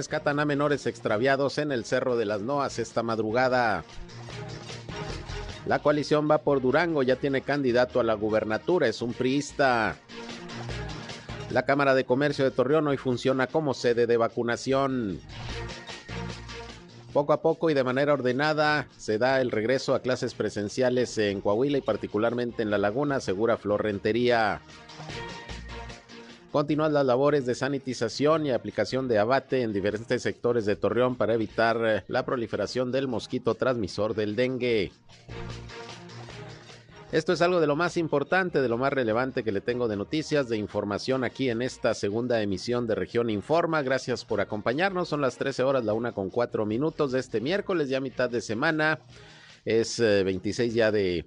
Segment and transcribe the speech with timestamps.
[0.00, 3.84] Rescatan a menores extraviados en el Cerro de las Noas esta madrugada.
[5.66, 9.98] La coalición va por Durango, ya tiene candidato a la gubernatura, es un priista.
[11.50, 15.20] La Cámara de Comercio de Torreón hoy funciona como sede de vacunación.
[17.12, 21.42] Poco a poco y de manera ordenada se da el regreso a clases presenciales en
[21.42, 24.62] Coahuila y particularmente en La Laguna, asegura Flor Rentería.
[26.52, 31.34] Continúan las labores de sanitización y aplicación de abate en diferentes sectores de Torreón para
[31.34, 34.90] evitar eh, la proliferación del mosquito transmisor del dengue.
[37.12, 39.96] Esto es algo de lo más importante, de lo más relevante que le tengo de
[39.96, 43.82] noticias, de información aquí en esta segunda emisión de Región Informa.
[43.82, 45.08] Gracias por acompañarnos.
[45.08, 48.40] Son las 13 horas, la una con cuatro minutos de este miércoles, ya mitad de
[48.40, 48.98] semana.
[49.64, 51.24] Es 26 eh, ya de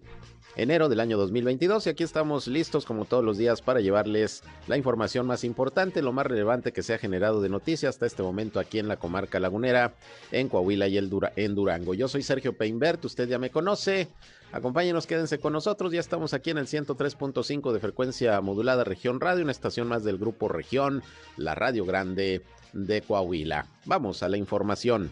[0.55, 4.77] enero del año 2022 y aquí estamos listos como todos los días para llevarles la
[4.77, 8.59] información más importante, lo más relevante que se ha generado de noticias hasta este momento
[8.59, 9.93] aquí en la comarca lagunera,
[10.31, 11.93] en Coahuila y el en Durango.
[11.93, 14.07] Yo soy Sergio Peinbert, usted ya me conoce.
[14.51, 15.91] Acompáñenos, quédense con nosotros.
[15.91, 20.19] Ya estamos aquí en el 103.5 de frecuencia modulada Región Radio, una estación más del
[20.19, 21.01] grupo Región,
[21.37, 23.67] la Radio Grande de Coahuila.
[23.85, 25.11] Vamos a la información.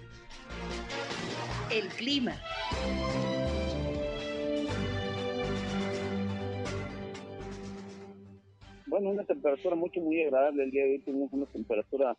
[1.71, 2.35] El clima.
[8.91, 10.63] Bueno, una temperatura mucho, muy agradable.
[10.63, 12.17] El día de hoy tenemos una temperatura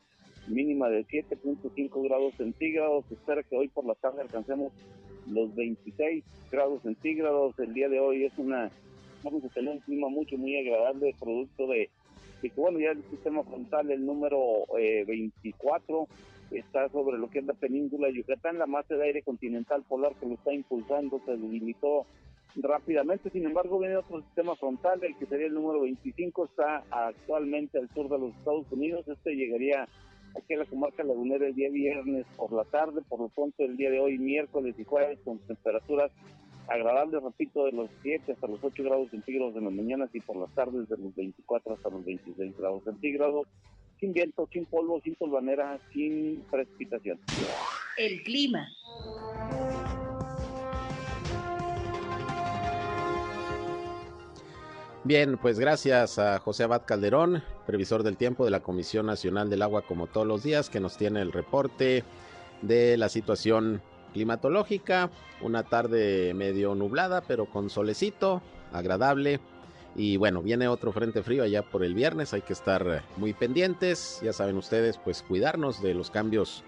[0.48, 3.04] mínima de 7.5 grados centígrados.
[3.08, 4.72] Se espera que hoy por la tarde alcancemos
[5.28, 7.58] los 26 grados centígrados.
[7.58, 8.70] El día de hoy es una,
[9.22, 11.90] vamos a tener un clima mucho, muy agradable, producto de,
[12.40, 14.40] que, bueno, ya el sistema frontal, el número
[14.72, 19.22] 24, eh, está sobre lo que es la península de Yucatán, la masa de aire
[19.22, 22.06] continental polar que lo está impulsando, se debilitó
[22.56, 23.30] rápidamente.
[23.30, 27.88] Sin embargo, viene otro sistema frontal, el que sería el número 25, está actualmente al
[27.90, 29.06] sur de los Estados Unidos.
[29.08, 29.88] Este llegaría
[30.36, 33.76] aquí a la comarca lagunera el día viernes por la tarde, por lo pronto el
[33.76, 36.10] día de hoy, miércoles y jueves, con temperaturas
[36.68, 40.36] agradables, repito, de los 7 hasta los 8 grados centígrados en las mañanas y por
[40.36, 43.46] las tardes de los 24 hasta los 26 grados centígrados,
[43.98, 47.18] sin viento, sin polvo, sin polvanera, sin precipitación.
[47.96, 48.68] El clima.
[55.04, 59.62] Bien, pues gracias a José Abad Calderón, previsor del tiempo de la Comisión Nacional del
[59.62, 62.04] Agua, como todos los días, que nos tiene el reporte
[62.60, 63.82] de la situación
[64.12, 65.10] climatológica.
[65.40, 68.42] Una tarde medio nublada, pero con solecito,
[68.72, 69.40] agradable.
[69.96, 74.20] Y bueno, viene otro frente frío allá por el viernes, hay que estar muy pendientes.
[74.22, 76.62] Ya saben ustedes, pues cuidarnos de los cambios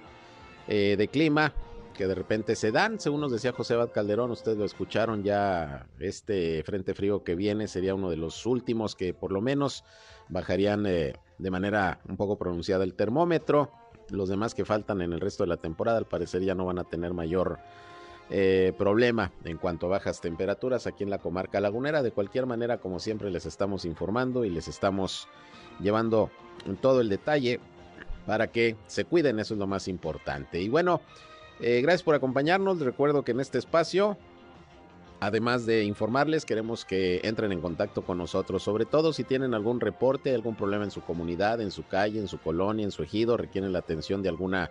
[0.67, 1.53] eh, de clima
[1.95, 3.01] que de repente se dan.
[3.01, 7.69] Según nos decía José Bad Calderón, ustedes lo escucharon ya, este frente frío que viene
[7.69, 9.85] sería uno de los últimos que por lo menos
[10.29, 13.71] bajarían eh, de manera un poco pronunciada el termómetro.
[14.11, 16.79] Los demás que faltan en el resto de la temporada al parecer ya no van
[16.79, 17.59] a tener mayor
[18.31, 22.03] eh, problema en cuanto a bajas temperaturas aquí en la comarca lagunera.
[22.03, 25.29] De cualquier manera, como siempre, les estamos informando y les estamos
[25.81, 26.31] llevando
[26.81, 27.61] todo el detalle
[28.27, 30.61] para que se cuiden, eso es lo más importante.
[30.61, 31.01] Y bueno,
[31.61, 32.81] eh, gracias por acompañarnos.
[32.81, 34.19] Recuerdo que en este espacio,
[35.21, 38.63] además de informarles, queremos que entren en contacto con nosotros.
[38.63, 42.29] Sobre todo si tienen algún reporte, algún problema en su comunidad, en su calle, en
[42.29, 44.71] su colonia, en su ejido, requieren la atención de alguna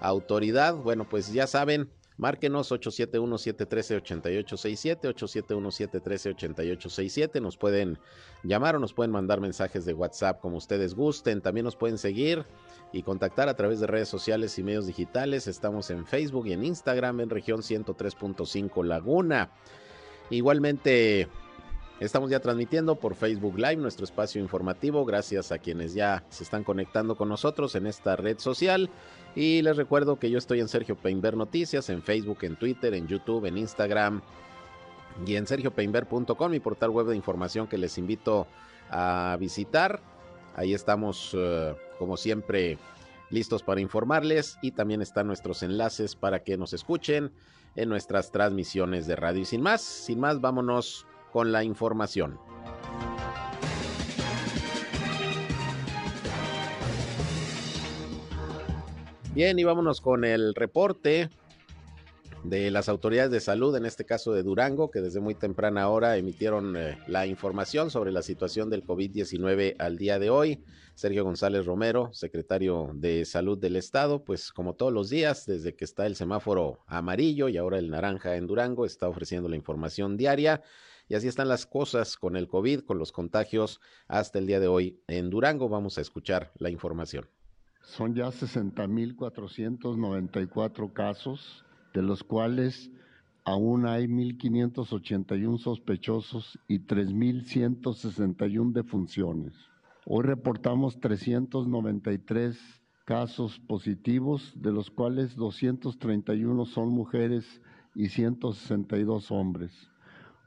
[0.00, 0.74] autoridad.
[0.74, 1.90] Bueno, pues ya saben,
[2.20, 7.40] Márquenos 871-713-8867, 871-713-8867.
[7.40, 7.98] Nos pueden
[8.42, 11.40] llamar o nos pueden mandar mensajes de WhatsApp como ustedes gusten.
[11.40, 12.44] También nos pueden seguir
[12.92, 15.46] y contactar a través de redes sociales y medios digitales.
[15.46, 19.52] Estamos en Facebook y en Instagram en región 103.5 Laguna.
[20.28, 21.26] Igualmente
[22.00, 25.04] estamos ya transmitiendo por Facebook Live nuestro espacio informativo.
[25.04, 28.90] Gracias a quienes ya se están conectando con nosotros en esta red social.
[29.34, 33.06] Y les recuerdo que yo estoy en Sergio Peinber Noticias, en Facebook, en Twitter, en
[33.06, 34.22] YouTube, en Instagram
[35.26, 38.46] y en sergiopeinber.com, mi portal web de información que les invito
[38.90, 40.00] a visitar.
[40.56, 42.78] Ahí estamos, eh, como siempre,
[43.28, 47.30] listos para informarles y también están nuestros enlaces para que nos escuchen
[47.76, 49.42] en nuestras transmisiones de radio.
[49.42, 52.38] Y sin más, sin más, vámonos con la información.
[59.32, 61.30] Bien, y vámonos con el reporte
[62.42, 66.16] de las autoridades de salud, en este caso de Durango, que desde muy temprana hora
[66.16, 70.64] emitieron eh, la información sobre la situación del COVID-19 al día de hoy.
[70.94, 75.84] Sergio González Romero, secretario de Salud del Estado, pues como todos los días, desde que
[75.84, 80.62] está el semáforo amarillo y ahora el naranja en Durango, está ofreciendo la información diaria.
[81.10, 84.68] Y así están las cosas con el COVID, con los contagios hasta el día de
[84.68, 85.68] hoy en Durango.
[85.68, 87.26] Vamos a escuchar la información.
[87.82, 92.92] Son ya 60.494 casos de los cuales
[93.44, 99.52] aún hay 1.581 sospechosos y 3.161 defunciones.
[100.06, 102.56] Hoy reportamos 393
[103.04, 107.60] casos positivos, de los cuales 231 son mujeres
[107.96, 109.89] y 162 hombres,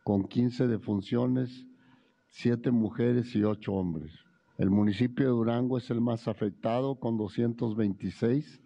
[0.03, 1.65] con 15 defunciones,
[2.29, 4.11] 7 mujeres y 8 hombres.
[4.57, 8.61] El municipio de Durango es el más afectado con 226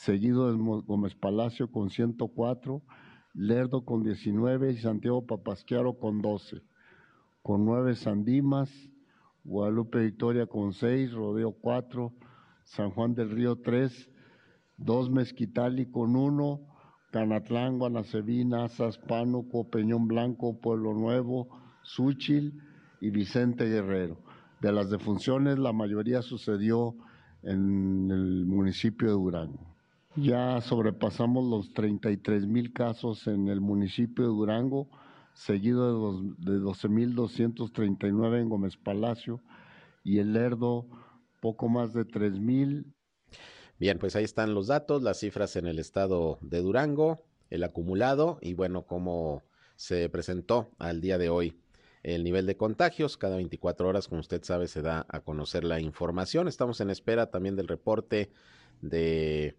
[0.00, 2.82] seguido de Gómez Palacio con 104,
[3.34, 6.62] Lerdo con 19 y Santiago Papasquiaro con 12,
[7.42, 8.70] con 9 Sandimas,
[9.44, 12.14] Guadalupe Victoria con 6, Rodeo 4,
[12.64, 14.10] San Juan del Río 3,
[14.78, 16.60] 2 Mezquitali con 1,
[17.10, 18.66] Canatlán, Guanacevina,
[19.08, 21.48] Pánuco, Peñón Blanco, Pueblo Nuevo,
[21.82, 22.62] Súchil
[23.00, 24.18] y Vicente Guerrero.
[24.60, 26.94] De las defunciones, la mayoría sucedió
[27.42, 29.70] en el municipio de Durango.
[30.16, 34.88] Ya sobrepasamos los 33 mil casos en el municipio de Durango,
[35.32, 39.40] seguido de, 12.239 en Gómez Palacio
[40.02, 40.86] y el Lerdo
[41.40, 42.92] poco más de 3 mil.
[43.80, 48.36] Bien, pues ahí están los datos, las cifras en el estado de Durango, el acumulado
[48.42, 49.42] y bueno, cómo
[49.74, 51.58] se presentó al día de hoy
[52.02, 53.16] el nivel de contagios.
[53.16, 56.46] Cada 24 horas, como usted sabe, se da a conocer la información.
[56.46, 58.30] Estamos en espera también del reporte
[58.82, 59.56] de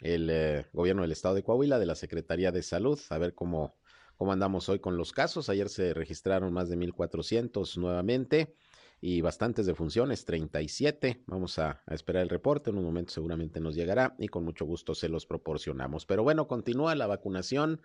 [0.00, 3.76] el eh, gobierno del estado de Coahuila, de la Secretaría de Salud, a ver cómo,
[4.16, 5.48] cómo andamos hoy con los casos.
[5.48, 8.52] Ayer se registraron más de 1.400 nuevamente
[9.06, 11.24] y bastantes defunciones, 37.
[11.26, 14.94] Vamos a, esperar el reporte, en un momento seguramente nos llegará y con mucho gusto
[14.94, 16.06] se los proporcionamos.
[16.06, 17.82] Pero bueno, continúa la vacunación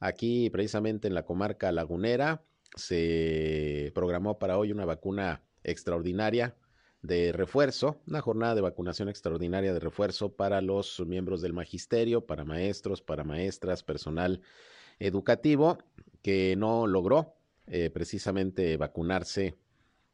[0.00, 2.44] aquí precisamente en la comarca lagunera.
[2.76, 6.56] Se programó para hoy una vacuna extraordinaria
[7.02, 12.46] de refuerzo, una jornada de vacunación extraordinaria de refuerzo para los miembros del magisterio, para
[12.46, 14.40] maestros, para maestras, personal
[14.98, 15.76] educativo
[16.22, 17.34] que no logró
[17.66, 19.58] eh, precisamente vacunarse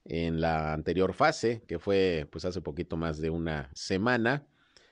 [0.04, 4.46] en la anterior fase, que fue pues hace poquito más de una semana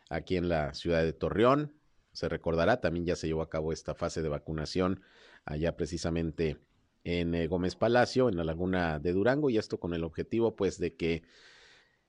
[0.08, 1.74] aquí en la ciudad de Torreón.
[2.12, 5.02] Se recordará, también ya se llevó a cabo esta fase de vacunación
[5.44, 6.58] allá precisamente
[7.04, 10.78] en eh, Gómez Palacio, en la laguna de Durango, y esto con el objetivo pues
[10.78, 11.22] de que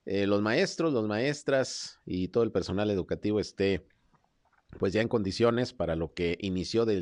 [0.06, 3.86] eh, los maestros, las maestras y todo el personal educativo esté
[4.80, 7.02] pues ya en condiciones para lo que inició desde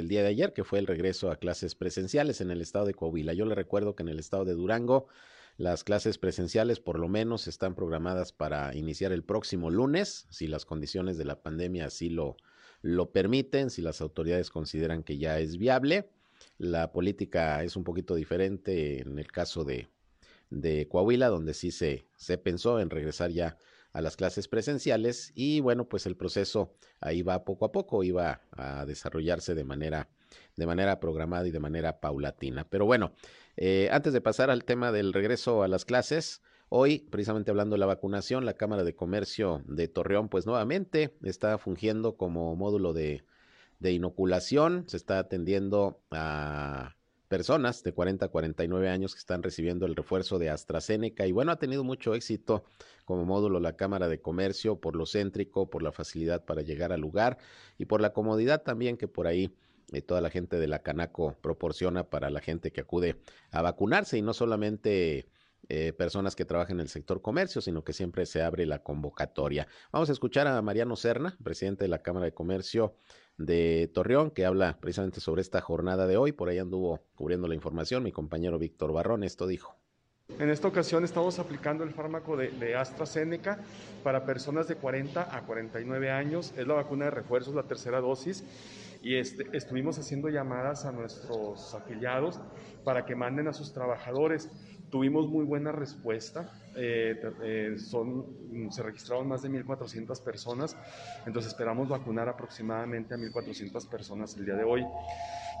[0.00, 2.94] el día de ayer, que fue el regreso a clases presenciales en el estado de
[2.94, 3.32] Coahuila.
[3.32, 5.06] Yo le recuerdo que en el estado de Durango
[5.56, 10.64] las clases presenciales por lo menos están programadas para iniciar el próximo lunes, si las
[10.64, 12.36] condiciones de la pandemia así lo,
[12.80, 16.10] lo permiten, si las autoridades consideran que ya es viable.
[16.58, 19.88] La política es un poquito diferente en el caso de,
[20.50, 23.56] de Coahuila, donde sí se, se pensó en regresar ya
[23.92, 28.42] a las clases presenciales y bueno, pues el proceso ahí va poco a poco, iba
[28.52, 30.08] a desarrollarse de manera,
[30.56, 32.66] de manera programada y de manera paulatina.
[32.68, 33.12] Pero bueno,
[33.56, 37.80] eh, antes de pasar al tema del regreso a las clases, hoy, precisamente hablando de
[37.80, 43.24] la vacunación, la Cámara de Comercio de Torreón, pues nuevamente está fungiendo como módulo de,
[43.78, 46.96] de inoculación, se está atendiendo a
[47.32, 51.50] personas de 40 a 49 años que están recibiendo el refuerzo de AstraZeneca y bueno,
[51.50, 52.62] ha tenido mucho éxito
[53.06, 57.00] como módulo la Cámara de Comercio por lo céntrico, por la facilidad para llegar al
[57.00, 57.38] lugar
[57.78, 59.56] y por la comodidad también que por ahí
[59.94, 63.16] eh, toda la gente de la Canaco proporciona para la gente que acude
[63.50, 65.26] a vacunarse y no solamente
[65.70, 69.68] eh, personas que trabajan en el sector comercio, sino que siempre se abre la convocatoria.
[69.90, 72.96] Vamos a escuchar a Mariano Serna, presidente de la Cámara de Comercio
[73.38, 76.32] de Torreón, que habla precisamente sobre esta jornada de hoy.
[76.32, 79.24] Por ahí anduvo cubriendo la información mi compañero Víctor Barrón.
[79.24, 79.76] Esto dijo.
[80.38, 83.58] En esta ocasión estamos aplicando el fármaco de, AstraZeneca
[84.02, 86.54] para personas de 40 a 49 años.
[86.56, 88.44] Es la vacuna de refuerzos, la tercera dosis.
[89.02, 92.40] Y este, estuvimos haciendo llamadas a nuestros afiliados
[92.84, 94.48] para que manden a sus trabajadores.
[94.92, 96.52] Tuvimos muy buena respuesta.
[96.76, 100.76] Eh, eh, son, se registraron más de 1.400 personas,
[101.24, 104.84] entonces esperamos vacunar aproximadamente a 1.400 personas el día de hoy.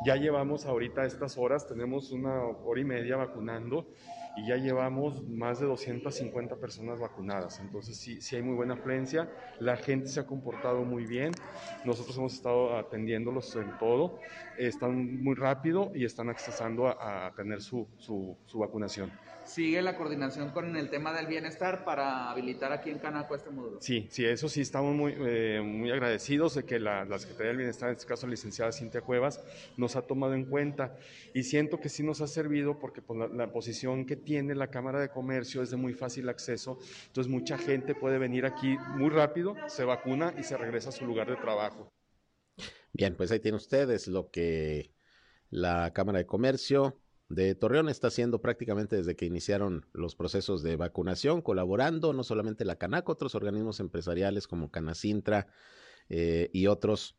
[0.04, 3.86] Ya llevamos ahorita estas horas, tenemos una hora y media vacunando
[4.34, 7.60] y ya llevamos más de 250 personas vacunadas.
[7.60, 11.32] Entonces sí, sí hay muy buena afluencia, la gente se ha comportado muy bien,
[11.84, 14.20] nosotros hemos estado atendiéndolos en todo,
[14.56, 19.12] están muy rápido y están accesando a, a tener su, su, su vacunación
[19.44, 23.80] sigue la coordinación con el tema del bienestar para habilitar aquí en Canaco este módulo.
[23.80, 27.58] Sí, sí, eso sí, estamos muy, eh, muy agradecidos de que la, la, Secretaría del
[27.58, 29.40] Bienestar, en este caso la licenciada Cintia Cuevas,
[29.76, 30.96] nos ha tomado en cuenta
[31.34, 34.68] y siento que sí nos ha servido porque pues, la, la, posición que tiene la
[34.68, 39.10] Cámara de Comercio es de muy fácil acceso, entonces mucha gente puede venir aquí muy
[39.10, 41.92] rápido, se vacuna y se regresa a su lugar de trabajo.
[42.92, 44.92] Bien, pues ahí tienen ustedes lo que
[45.50, 47.01] la Cámara de Comercio
[47.34, 52.66] de Torreón está haciendo prácticamente desde que iniciaron los procesos de vacunación, colaborando no solamente
[52.66, 55.46] la Canaco, otros organismos empresariales como Canacintra
[56.10, 57.16] eh, y otros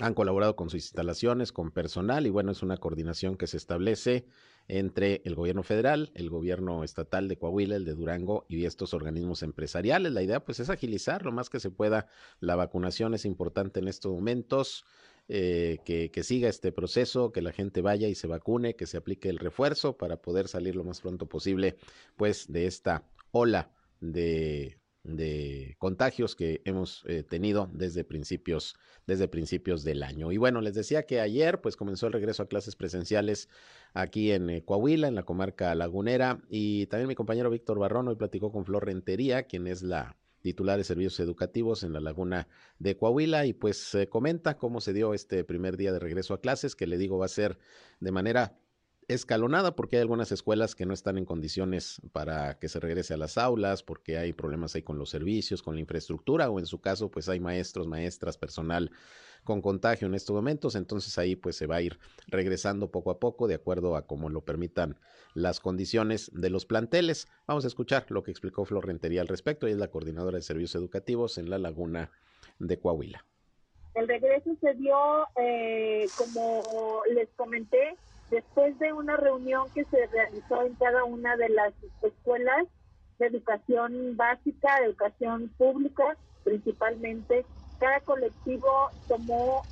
[0.00, 4.26] han colaborado con sus instalaciones, con personal y bueno, es una coordinación que se establece
[4.66, 9.42] entre el gobierno federal, el gobierno estatal de Coahuila, el de Durango y estos organismos
[9.42, 10.12] empresariales.
[10.12, 12.06] La idea pues es agilizar lo más que se pueda.
[12.40, 14.84] La vacunación es importante en estos momentos.
[15.30, 18.96] Eh, que, que, siga este proceso, que la gente vaya y se vacune, que se
[18.96, 21.76] aplique el refuerzo para poder salir lo más pronto posible,
[22.16, 23.70] pues, de esta ola
[24.00, 30.32] de, de contagios que hemos eh, tenido desde principios, desde principios del año.
[30.32, 33.48] Y bueno, les decía que ayer, pues, comenzó el regreso a clases presenciales
[33.94, 38.16] aquí en eh, Coahuila, en la comarca lagunera, y también mi compañero Víctor Barrón hoy
[38.16, 40.16] platicó con Flor Rentería, quien es la
[40.48, 45.12] titular de servicios educativos en la laguna de Coahuila y pues comenta cómo se dio
[45.12, 47.58] este primer día de regreso a clases, que le digo va a ser
[48.00, 48.58] de manera
[49.08, 53.18] escalonada porque hay algunas escuelas que no están en condiciones para que se regrese a
[53.18, 56.80] las aulas, porque hay problemas ahí con los servicios, con la infraestructura o en su
[56.80, 58.90] caso pues hay maestros, maestras, personal
[59.48, 63.18] con contagio en estos momentos, entonces ahí pues se va a ir regresando poco a
[63.18, 64.98] poco de acuerdo a cómo lo permitan
[65.32, 67.28] las condiciones de los planteles.
[67.46, 70.42] Vamos a escuchar lo que explicó Flor Rentería al respecto, ella es la coordinadora de
[70.42, 72.10] servicios educativos en la laguna
[72.58, 73.24] de Coahuila.
[73.94, 74.98] El regreso se dio,
[75.40, 77.96] eh, como les comenté,
[78.30, 82.66] después de una reunión que se realizó en cada una de las escuelas
[83.18, 87.46] de educación básica, educación pública principalmente,
[87.78, 89.62] cada colectivo tomó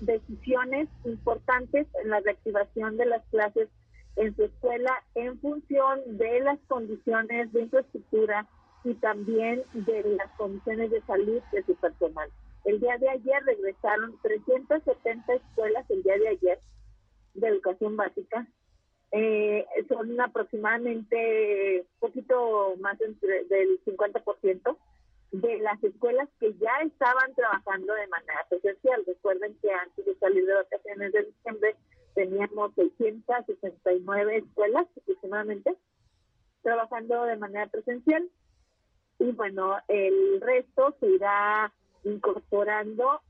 [0.00, 3.68] decisiones importantes en la reactivación de las clases
[4.16, 8.46] en su escuela en función de las condiciones de infraestructura
[8.84, 12.30] y también de las condiciones de salud de su personal.
[12.64, 16.58] El día de ayer regresaron 370 escuelas el día de ayer
[17.34, 18.46] de educación básica.
[19.12, 24.76] Eh, son aproximadamente un poquito más del 50%
[25.32, 29.04] de las escuelas que ya estaban trabajando de manera presencial.
[29.06, 31.76] Recuerden que antes de salir de vacaciones de diciembre
[32.14, 35.76] teníamos 669 escuelas aproximadamente
[36.62, 38.28] trabajando de manera presencial
[39.20, 41.70] y bueno, el resto se irá
[42.04, 43.20] incorporando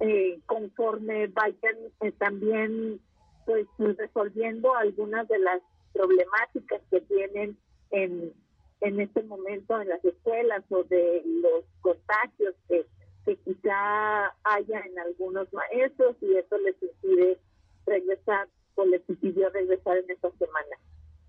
[0.00, 2.98] eh, conforme vayan eh, también
[3.44, 5.60] pues resolviendo algunas de las
[5.92, 7.58] problemáticas que tienen
[7.90, 8.32] en,
[8.80, 12.86] en este momento en las escuelas o de los contagios que,
[13.24, 17.38] que quizá haya en algunos maestros y eso les impide
[17.86, 20.76] regresar o les impidió regresar en esta semana.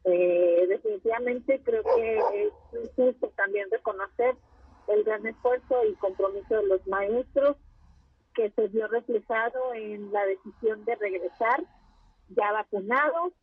[0.05, 4.35] Eh, definitivamente creo que es justo también reconocer
[4.87, 7.57] el gran esfuerzo y compromiso de los maestros
[8.33, 11.63] que se vio reflejado en la decisión de regresar
[12.29, 13.33] ya vacunados.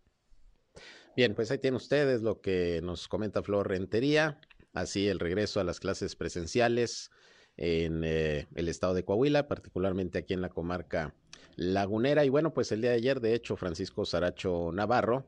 [1.17, 4.39] Bien, pues ahí tienen ustedes lo que nos comenta Flor Rentería,
[4.75, 7.11] así el regreso a las clases presenciales
[7.57, 11.15] en eh, el estado de Coahuila, particularmente aquí en la comarca
[11.57, 12.27] lagunera.
[12.27, 15.25] Y bueno, pues el día de ayer, de hecho, Francisco Saracho Navarro,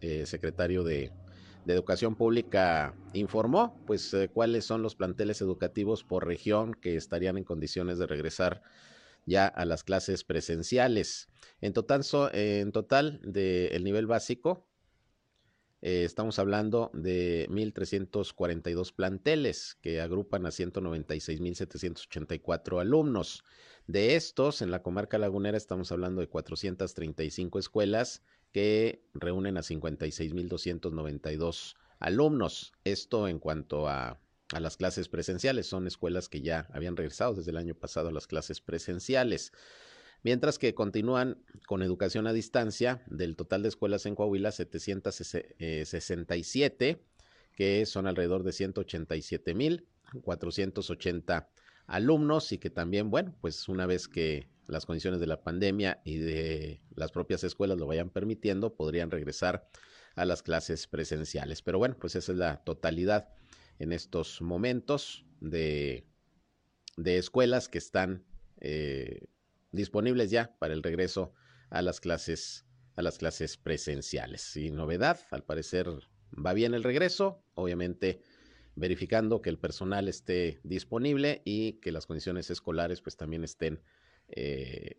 [0.00, 1.12] eh, secretario de,
[1.66, 7.44] Educación Pública, informó pues eh, cuáles son los planteles educativos por región que estarían en
[7.44, 8.62] condiciones de regresar
[9.24, 11.28] ya a las clases presenciales.
[11.60, 14.66] En total, en total del nivel básico,
[15.82, 23.42] eh, estamos hablando de 1.342 planteles que agrupan a 196.784 alumnos.
[23.86, 28.22] De estos, en la comarca lagunera estamos hablando de 435 escuelas
[28.52, 32.74] que reúnen a 56.292 alumnos.
[32.84, 34.20] Esto en cuanto a
[34.52, 35.66] a las clases presenciales.
[35.66, 39.52] Son escuelas que ya habían regresado desde el año pasado a las clases presenciales.
[40.22, 47.02] Mientras que continúan con educación a distancia, del total de escuelas en Coahuila, 767,
[47.54, 49.86] que son alrededor de 187 mil
[50.22, 51.48] 480
[51.86, 56.18] alumnos y que también, bueno, pues una vez que las condiciones de la pandemia y
[56.18, 59.68] de las propias escuelas lo vayan permitiendo, podrían regresar
[60.14, 61.62] a las clases presenciales.
[61.62, 63.28] Pero bueno, pues esa es la totalidad
[63.78, 66.06] en estos momentos de,
[66.96, 68.24] de escuelas que están
[68.60, 69.26] eh,
[69.72, 71.32] disponibles ya para el regreso
[71.70, 74.42] a las clases a las clases presenciales.
[74.42, 75.88] Sin novedad, al parecer
[76.34, 78.20] va bien el regreso, obviamente
[78.74, 83.82] verificando que el personal esté disponible y que las condiciones escolares pues también estén
[84.28, 84.96] eh,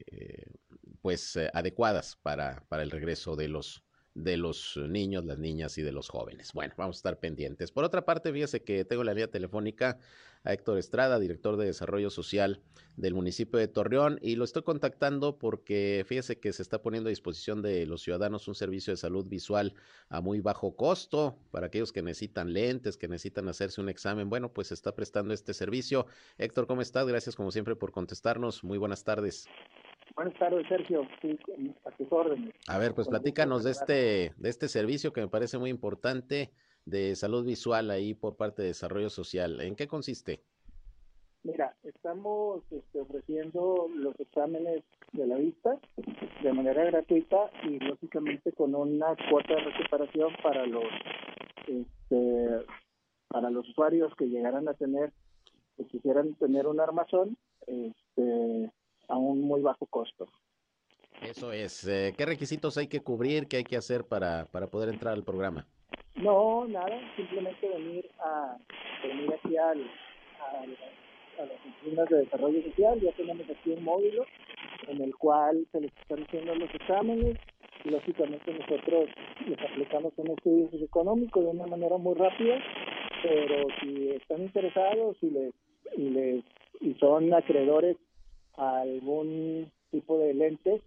[1.02, 5.84] pues eh, adecuadas para, para el regreso de los de los niños, las niñas y
[5.84, 6.52] de los jóvenes.
[6.54, 7.72] Bueno, vamos a estar pendientes.
[7.72, 10.00] Por otra parte, fíjese que tengo la línea telefónica
[10.44, 12.62] a Héctor Estrada, director de Desarrollo Social
[12.98, 17.12] del municipio de Torreón, y lo estoy contactando porque fíjese que se está poniendo a
[17.12, 19.74] disposición de los ciudadanos un servicio de salud visual
[20.10, 24.30] a muy bajo costo para aquellos que necesitan lentes, que necesitan hacerse un examen.
[24.30, 26.06] Bueno, pues se está prestando este servicio.
[26.38, 27.08] Héctor, ¿cómo estás?
[27.08, 28.64] Gracias como siempre por contestarnos.
[28.64, 29.48] Muy buenas tardes.
[30.16, 31.08] Buenas tardes, Sergio.
[31.22, 31.40] Sí,
[31.86, 32.54] a tus órdenes.
[32.68, 36.52] A ver, pues platícanos de este, de este servicio que me parece muy importante
[36.86, 39.62] de salud visual ahí por parte de Desarrollo Social.
[39.62, 40.42] ¿En qué consiste?
[41.44, 44.84] Mira, estamos este, ofreciendo los exámenes
[45.14, 45.80] de la vista
[46.44, 50.84] de manera gratuita y lógicamente con una cuota de recuperación para los
[51.68, 52.66] este,
[53.28, 55.12] para los usuarios que llegaran a tener
[55.78, 58.72] que quisieran tener un armazón este
[59.08, 60.28] a un muy bajo costo.
[61.22, 61.88] Eso es.
[61.88, 63.48] Eh, ¿Qué requisitos hay que cubrir?
[63.48, 65.68] ¿Qué hay que hacer para, para poder entrar al programa?
[66.16, 68.58] No, nada, simplemente venir a
[69.04, 69.82] venir aquí al,
[70.40, 73.00] a las oficinas de desarrollo social.
[73.02, 74.26] Ya tenemos aquí un módulo
[74.88, 77.38] en el cual se les están haciendo los exámenes
[77.84, 79.10] y lógicamente nosotros
[79.48, 82.60] les aplicamos un estudio económico de una manera muy rápida,
[83.24, 85.54] pero si están interesados y les
[85.98, 86.44] y les
[86.80, 87.98] y son acreedores
[88.58, 90.82] algún tipo de lentes,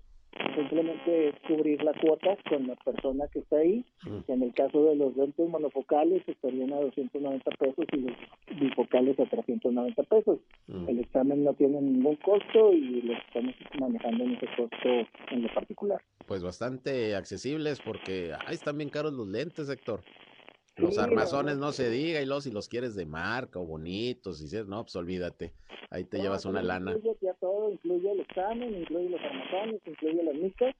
[0.54, 3.84] simplemente es cubrir la cuota con la persona que está ahí.
[4.28, 8.12] En el caso de los lentes monofocales estarían a 290 pesos y los
[8.60, 10.38] bifocales a 390 pesos.
[10.66, 10.88] Mm.
[10.88, 14.88] El examen no tiene ningún costo y lo estamos manejando en ese costo
[15.30, 16.00] en lo particular.
[16.26, 20.00] Pues bastante accesibles porque ahí están bien caros los lentes, Héctor.
[20.76, 24.48] Los armazones no se diga, y los si los quieres de marca o bonitos, y
[24.48, 25.52] si no, pues olvídate,
[25.90, 26.92] ahí te llevas una lana.
[26.92, 30.74] Incluye ya todo, incluye el examen, incluye los armazones, incluye las micas,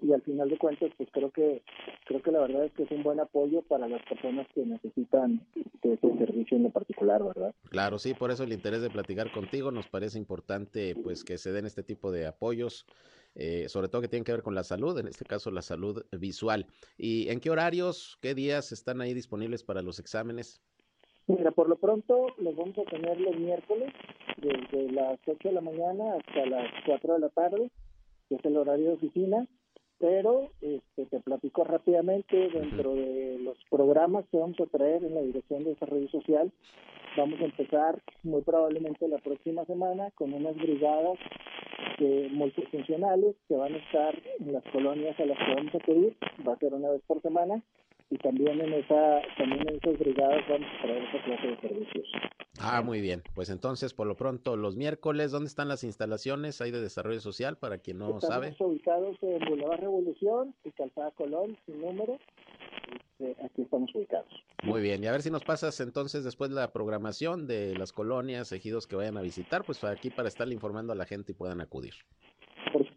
[0.00, 1.62] y al final de cuentas, pues creo que
[2.06, 5.40] creo que la verdad es que es un buen apoyo para las personas que necesitan
[5.82, 7.54] de ese servicio en lo particular, ¿verdad?
[7.70, 11.52] Claro, sí, por eso el interés de platicar contigo, nos parece importante pues que se
[11.52, 12.86] den este tipo de apoyos
[13.34, 16.04] eh, sobre todo que tienen que ver con la salud, en este caso la salud
[16.18, 16.66] visual.
[16.96, 20.60] ¿Y en qué horarios, qué días están ahí disponibles para los exámenes?
[21.28, 23.92] Mira, por lo pronto los vamos a tener los miércoles,
[24.38, 27.70] desde las 8 de la mañana hasta las 4 de la tarde,
[28.28, 29.46] que es el horario de oficina,
[29.98, 35.22] pero este, te platico rápidamente dentro de los programas que vamos a traer en la
[35.22, 36.52] Dirección de Desarrollo Social.
[37.16, 41.18] Vamos a empezar muy probablemente la próxima semana con unas brigadas
[42.30, 46.52] multifuncionales que van a estar en las colonias a las que vamos a acudir, va
[46.52, 47.62] a ser una vez por semana,
[48.10, 52.08] y también en esa también en esas brigadas vamos a traer esa clase de servicios.
[52.60, 53.22] Ah, muy bien.
[53.34, 57.56] Pues entonces, por lo pronto, los miércoles, ¿dónde están las instalaciones ahí de desarrollo social
[57.56, 58.48] para quien no sabe?
[58.48, 62.18] Estamos ubicados en Boulevard Revolución y Calzada Colón, sin número.
[63.18, 64.28] Este, aquí estamos ubicados.
[64.62, 68.52] Muy bien, y a ver si nos pasas entonces después la programación de las colonias,
[68.52, 71.60] ejidos que vayan a visitar, pues aquí para estarle informando a la gente y puedan
[71.60, 71.94] acudir.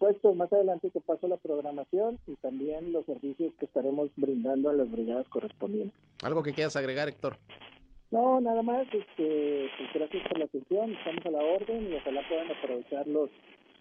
[0.01, 4.73] Supuesto, más adelante te paso la programación y también los servicios que estaremos brindando a
[4.73, 5.95] las brigadas correspondientes.
[6.23, 7.37] ¿Algo que quieras agregar, Héctor?
[8.09, 12.27] No, nada más, este, pues gracias por la atención, estamos a la orden y ojalá
[12.27, 13.29] puedan aprovechar los,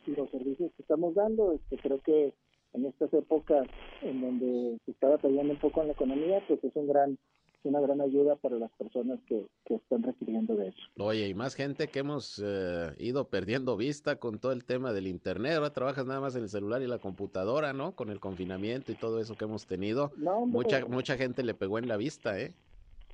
[0.04, 1.52] los servicios que estamos dando.
[1.52, 2.34] Este, creo que
[2.74, 3.66] en estas épocas
[4.02, 7.18] en donde se está batallando un poco en la economía, pues es un gran
[7.68, 10.78] una gran ayuda para las personas que, que están requiriendo de eso.
[10.98, 15.06] Oye, y más gente que hemos eh, ido perdiendo vista con todo el tema del
[15.06, 17.92] internet, ahora trabajas nada más en el celular y la computadora, ¿no?
[17.92, 20.12] Con el confinamiento y todo eso que hemos tenido.
[20.46, 22.54] mucha mucha gente le pegó en la vista, ¿eh?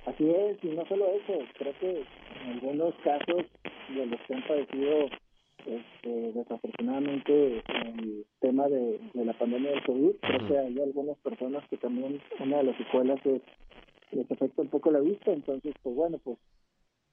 [0.05, 3.45] Así es, y no solo eso, creo que en algunos casos
[3.89, 5.09] de los que han padecido
[5.67, 11.75] este, desafortunadamente el tema de, la pandemia del COVID, creo que hay algunas personas que
[11.77, 13.41] también una de las escuelas es,
[14.11, 16.37] les afecta un poco la vista, entonces pues bueno, pues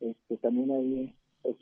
[0.01, 1.57] este también ahí es,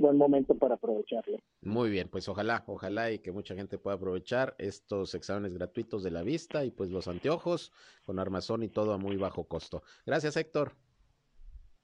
[0.00, 1.38] buen momento para aprovecharlo.
[1.62, 6.10] Muy bien, pues ojalá, ojalá y que mucha gente pueda aprovechar estos exámenes gratuitos de
[6.10, 7.72] la vista y pues los anteojos
[8.04, 9.82] con armazón y todo a muy bajo costo.
[10.06, 10.72] Gracias, Héctor.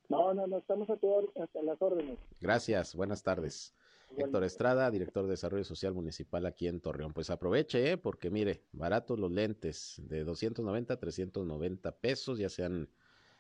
[0.09, 2.19] No, no, no, estamos a, a las órdenes.
[2.41, 3.73] Gracias, buenas tardes.
[4.17, 7.13] Héctor Estrada, director de Desarrollo Social Municipal aquí en Torreón.
[7.13, 7.97] Pues aproveche, ¿eh?
[7.97, 12.89] porque mire, baratos los lentes, de 290 a 390 pesos, ya sean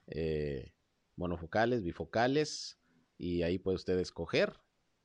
[0.06, 0.72] eh,
[1.16, 2.78] monofocales, bifocales,
[3.18, 4.54] y ahí puede usted escoger.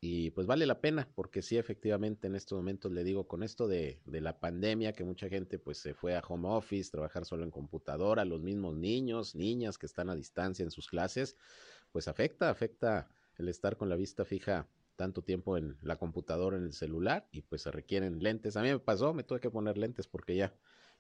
[0.02, 3.68] Y pues vale la pena, porque sí, efectivamente, en estos momentos le digo, con esto
[3.68, 7.44] de, de, la pandemia, que mucha gente pues se fue a home office, trabajar solo
[7.44, 11.36] en computadora, los mismos niños, niñas que están a distancia en sus clases,
[11.92, 16.64] pues afecta, afecta el estar con la vista fija tanto tiempo en la computadora, en
[16.64, 18.58] el celular, y pues se requieren lentes.
[18.58, 20.54] A mí me pasó, me tuve que poner lentes porque ya,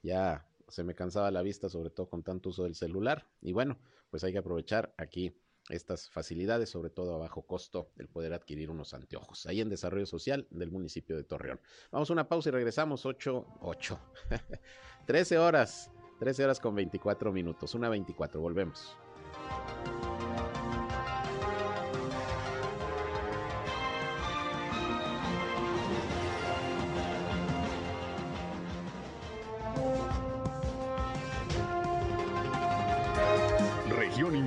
[0.04, 3.28] ya se me cansaba la vista, sobre todo con tanto uso del celular.
[3.42, 3.78] Y bueno,
[4.10, 5.36] pues hay que aprovechar aquí
[5.70, 9.46] estas facilidades, sobre todo a bajo costo, el poder adquirir unos anteojos.
[9.46, 11.60] Ahí en Desarrollo Social del municipio de Torreón.
[11.92, 14.00] Vamos a una pausa y regresamos 8, 8,
[15.08, 18.96] 13 horas, 13 horas con 24 minutos, una 24, volvemos.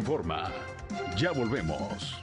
[0.09, 0.51] Informa.
[1.19, 2.17] Ya volvemos.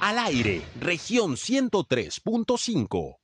[0.00, 3.16] Al aire, región 103.5.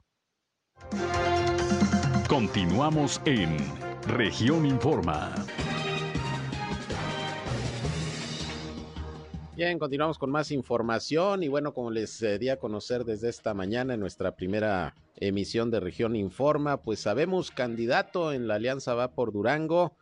[2.29, 3.57] Continuamos en
[4.09, 5.33] región informa.
[9.55, 13.55] Bien, continuamos con más información y bueno, como les eh, di a conocer desde esta
[13.55, 19.13] mañana en nuestra primera emisión de Región Informa, pues sabemos candidato en la Alianza Va
[19.13, 19.97] por Durango,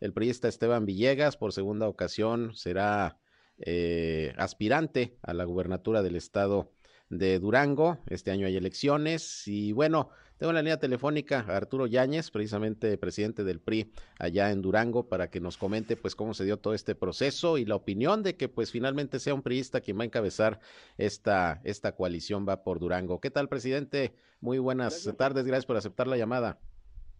[0.00, 3.18] el periodista Esteban Villegas, por segunda ocasión, será
[3.58, 6.72] eh, aspirante a la gubernatura del estado
[7.08, 7.98] de Durango.
[8.08, 12.98] Este año hay elecciones y bueno, tengo en la línea telefónica a Arturo Yáñez, precisamente
[12.98, 16.74] presidente del PRI allá en Durango, para que nos comente pues cómo se dio todo
[16.74, 20.06] este proceso y la opinión de que pues finalmente sea un priista quien va a
[20.06, 20.60] encabezar
[20.98, 23.20] esta, esta coalición va por Durango.
[23.20, 24.14] ¿Qué tal, presidente?
[24.40, 26.58] Muy buenas tardes, gracias por aceptar la llamada.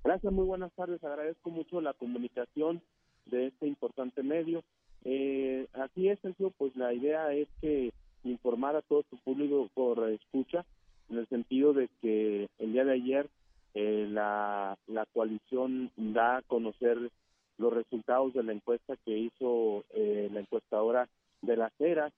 [0.07, 1.03] Gracias, muy buenas tardes.
[1.03, 2.81] Agradezco mucho la comunicación
[3.25, 4.63] de este importante medio.
[5.05, 7.93] Eh, así es, Sergio, pues la idea es que
[8.23, 10.65] informar a todo su público por escucha,
[11.11, 13.29] en el sentido de que el día de ayer
[13.75, 17.11] eh, la, la coalición da a conocer
[17.59, 21.09] los resultados de la encuesta que hizo eh, la encuestadora
[21.43, 22.13] de la CERA,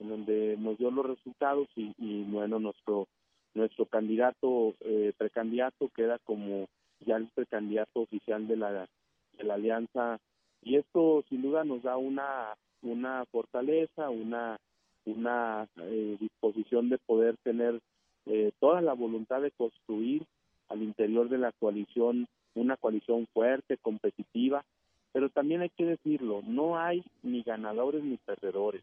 [0.00, 3.06] en donde nos dio los resultados y, y bueno, nuestro
[3.54, 6.68] nuestro candidato, eh, precandidato queda como
[7.04, 8.88] ya el precandidato oficial de la,
[9.36, 10.18] de la alianza
[10.62, 14.58] y esto sin duda nos da una una fortaleza, una
[15.04, 17.80] una eh, disposición de poder tener
[18.26, 20.24] eh, toda la voluntad de construir
[20.68, 24.64] al interior de la coalición una coalición fuerte, competitiva,
[25.12, 28.82] pero también hay que decirlo, no hay ni ganadores ni perdedores.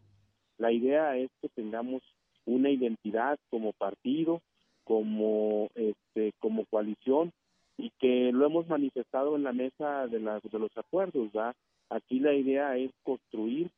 [0.58, 2.02] La idea es que tengamos
[2.46, 4.42] una identidad como partido,
[4.84, 7.32] como este como coalición
[7.78, 11.30] y que lo hemos manifestado en la mesa de, las, de los acuerdos.
[11.36, 11.56] ¿va?
[11.90, 13.70] Aquí la idea es construir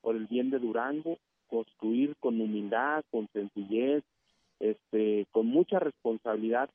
[0.00, 4.04] por el bien de Durango, construir con humildad, con sencillez,
[4.60, 6.70] este, con mucha responsabilidad,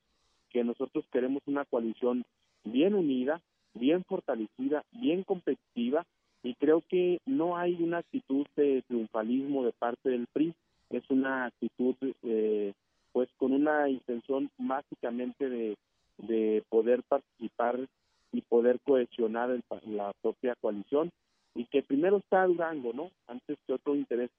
[0.49, 2.25] que nosotros queremos una coalición
[2.63, 3.41] bien unida,
[3.73, 6.05] bien fortalecida, bien competitiva,
[6.43, 10.53] y creo que no hay una actitud de triunfalismo de parte del PRI,
[10.89, 12.73] es una actitud eh,
[13.13, 15.77] pues con una intención básicamente de
[16.21, 17.87] de poder participar
[18.31, 21.11] y poder cohesionar la propia coalición
[21.55, 23.11] y que primero está Durango, ¿no?
[23.27, 24.29] Antes que otro interés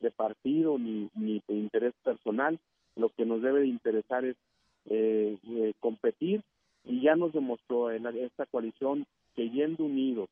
[0.00, 2.58] de partido ni, ni de interés personal,
[2.96, 4.36] lo que nos debe de interesar es
[4.86, 6.42] eh, eh, competir
[6.84, 10.28] y ya nos demostró en esta coalición que yendo unidos,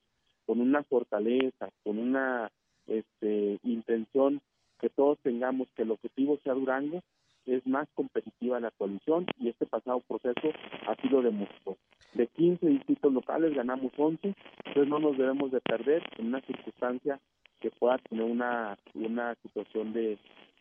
[0.46, 2.50] con una fortaleza, con una
[2.86, 4.40] este, intención
[4.80, 7.02] que todos tengamos que el objetivo sea Durango,
[7.46, 10.52] es más competitiva la coalición y este pasado proceso
[10.86, 11.76] así lo demostró.
[12.14, 17.20] De 15 distritos locales ganamos 11, entonces no nos debemos de perder en una circunstancia
[17.60, 20.18] que pueda tener una, una situación de,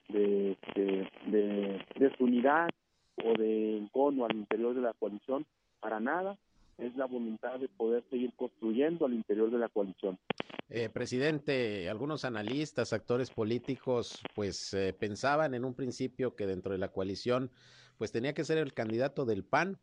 [0.10, 2.70] de, de, de desunidad
[3.24, 5.46] o de encono al interior de la coalición,
[5.80, 6.38] para nada,
[6.78, 10.18] es la voluntad de poder seguir construyendo al interior de la coalición.
[10.70, 16.80] Eh, presidente, algunos analistas, actores políticos, pues eh, pensaban en un principio que dentro de
[16.80, 17.52] la coalición,
[17.98, 19.80] pues tenía que ser el candidato del PAN,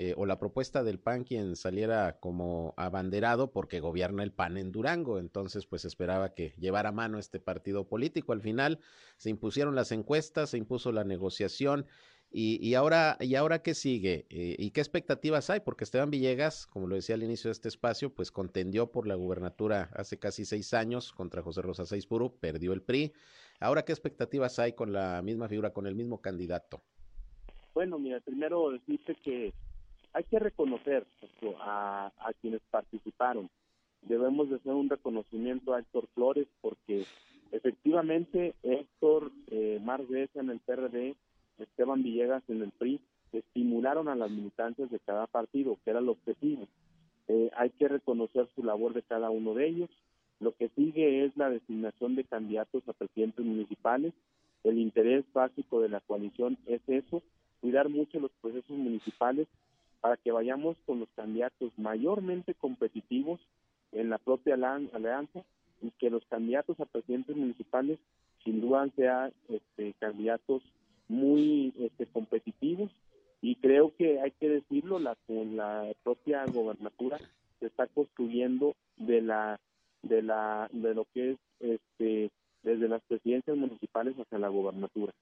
[0.00, 4.70] eh, o la propuesta del PAN quien saliera como abanderado porque gobierna el PAN en
[4.70, 5.18] Durango.
[5.18, 8.32] Entonces, pues esperaba que llevara mano este partido político.
[8.32, 8.78] Al final
[9.16, 11.86] se impusieron las encuestas, se impuso la negociación.
[12.30, 14.26] Y, y ahora, ¿y ahora qué sigue?
[14.28, 15.60] Eh, ¿Y qué expectativas hay?
[15.60, 19.14] Porque Esteban Villegas, como lo decía al inicio de este espacio, pues contendió por la
[19.14, 23.12] gubernatura hace casi seis años contra José Rosa Saizpuru, perdió el PRI.
[23.60, 26.82] Ahora, ¿qué expectativas hay con la misma figura, con el mismo candidato?
[27.72, 29.54] Bueno, mira, primero decirte que
[30.12, 31.06] hay que reconocer
[31.60, 33.48] a, a quienes participaron.
[34.02, 37.04] Debemos de hacer un reconocimiento a Héctor Flores porque
[37.52, 39.80] efectivamente Héctor eh,
[40.34, 41.16] en el PRD,
[41.58, 43.00] Esteban Villegas en el PRI,
[43.32, 46.66] estimularon a las militantes de cada partido, que era el objetivo.
[47.28, 49.90] Eh, hay que reconocer su labor de cada uno de ellos.
[50.40, 54.14] Lo que sigue es la designación de candidatos a presidentes municipales.
[54.64, 57.22] El interés básico de la coalición es eso,
[57.60, 59.46] cuidar mucho los procesos municipales
[60.00, 63.40] para que vayamos con los candidatos mayormente competitivos
[63.92, 65.44] en la propia alianza
[65.82, 67.98] y que los candidatos a presidentes municipales
[68.44, 70.62] sin duda sean este, candidatos
[71.08, 72.90] muy este, competitivos
[73.40, 77.18] y creo que hay que decirlo la con la propia gobernatura
[77.60, 79.60] se está construyendo de la
[80.02, 82.30] de la de lo que es este
[82.62, 85.12] desde las presidencias municipales hasta la gobernatura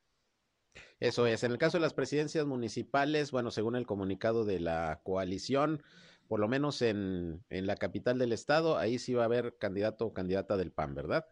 [1.01, 1.42] eso es.
[1.42, 5.83] En el caso de las presidencias municipales, bueno, según el comunicado de la coalición,
[6.29, 10.07] por lo menos en, en la capital del estado, ahí sí va a haber candidato
[10.07, 11.27] o candidata del PAN, ¿verdad?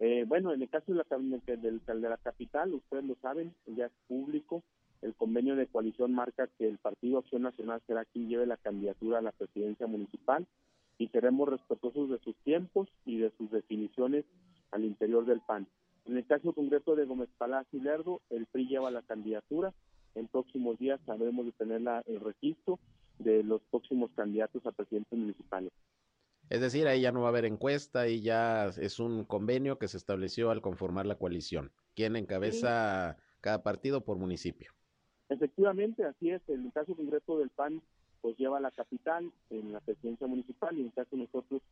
[0.00, 4.62] Eh, bueno, en el caso de la, la capital, ustedes lo saben, ya es público,
[5.02, 9.18] el convenio de coalición marca que el Partido Acción Nacional será quien lleve la candidatura
[9.18, 10.46] a la presidencia municipal
[10.98, 14.24] y seremos respetuosos de sus tiempos y de sus definiciones
[14.72, 15.66] al interior del PAN.
[16.06, 19.72] En el caso concreto de Gómez Palacio y Lerdo, el PRI lleva la candidatura.
[20.14, 22.78] En próximos días sabremos de tener el registro
[23.18, 25.70] de los próximos candidatos a presidentes municipales.
[26.50, 29.88] Es decir, ahí ya no va a haber encuesta y ya es un convenio que
[29.88, 31.72] se estableció al conformar la coalición.
[31.94, 34.72] ¿Quién encabeza cada partido por municipio?
[35.28, 36.40] Efectivamente, así es.
[36.48, 37.82] En el caso concreto del PAN,
[38.22, 41.62] pues lleva la capital en la presidencia municipal y en el caso de nosotros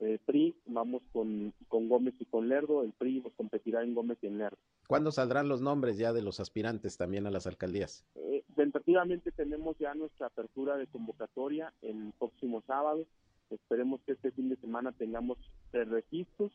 [0.00, 4.18] eh, PRI, vamos con, con Gómez y con Lerdo, el PRI pues, competirá en Gómez
[4.22, 4.58] y en Lerdo.
[4.88, 8.04] ¿Cuándo saldrán los nombres ya de los aspirantes también a las alcaldías?
[8.16, 13.06] Eh, tentativamente tenemos ya nuestra apertura de convocatoria el próximo sábado.
[13.50, 15.38] Esperemos que este fin de semana tengamos
[15.72, 16.52] registros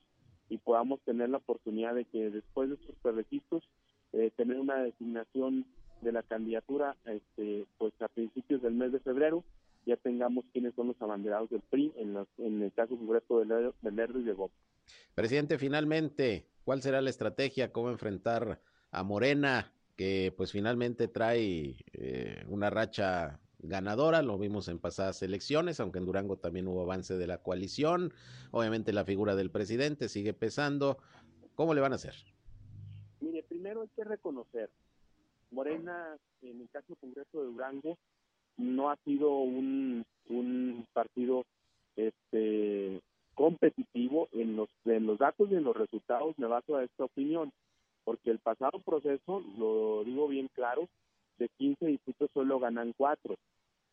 [0.49, 3.63] y podamos tener la oportunidad de que después de estos registros
[4.13, 5.65] eh, tener una designación
[6.01, 9.43] de la candidatura este, pues a principios del mes de febrero
[9.85, 14.15] ya tengamos quiénes son los abanderados del PRI en, en el caso concreto del, del
[14.17, 14.55] y de Gómez.
[15.15, 17.71] Presidente, finalmente, ¿cuál será la estrategia?
[17.71, 18.59] ¿Cómo enfrentar
[18.91, 25.79] a Morena, que pues finalmente trae eh, una racha ganadora, lo vimos en pasadas elecciones,
[25.79, 28.13] aunque en Durango también hubo avance de la coalición,
[28.51, 30.97] obviamente la figura del presidente sigue pesando,
[31.55, 32.15] ¿cómo le van a hacer?
[33.19, 34.69] Mire, primero hay que reconocer,
[35.51, 37.97] Morena, en el caso concreto de Durango,
[38.57, 41.45] no ha sido un, un partido
[41.95, 43.01] este
[43.35, 47.51] competitivo en los en los datos y en los resultados me baso a esta opinión
[48.03, 50.87] porque el pasado proceso lo digo bien claro
[51.37, 53.35] de 15 distritos solo ganan cuatro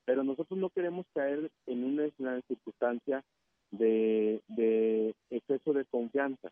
[0.04, 3.22] pero nosotros no queremos caer en una, circunstancia
[3.70, 6.50] de, exceso de confianza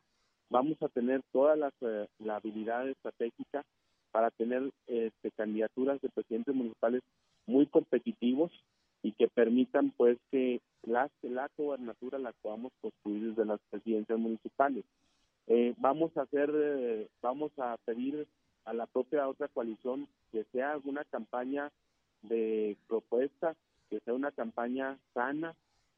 [0.51, 3.65] vamos a tener toda la, eh, la habilidad estratégica
[4.11, 7.03] para tener este, candidaturas de presidentes municipales
[7.47, 8.53] muy competitivos
[9.03, 14.85] y que permitan pues que la, la gobernatura la podamos construir desde las presidencias municipales.
[15.49, 18.29] Eh, vamos a hacer, eh, vamos a pedir
[18.65, 21.71] a la propia otra coalición que sea alguna campaña
[22.23, 23.57] de propuesta,
[23.91, 25.55] que sea una campaña sana,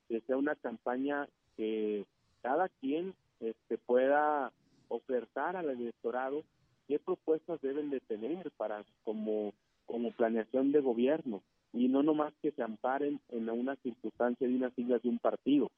[0.08, 2.04] que sea una campaña que
[2.42, 4.52] cada quien este, pueda
[4.88, 6.44] ofertar al electorado
[6.88, 9.52] qué propuestas deben de tener para como
[9.86, 14.72] como planeación de gobierno y no nomás que se amparen en una circunstancia de unas
[14.74, 15.70] siglas de un partido.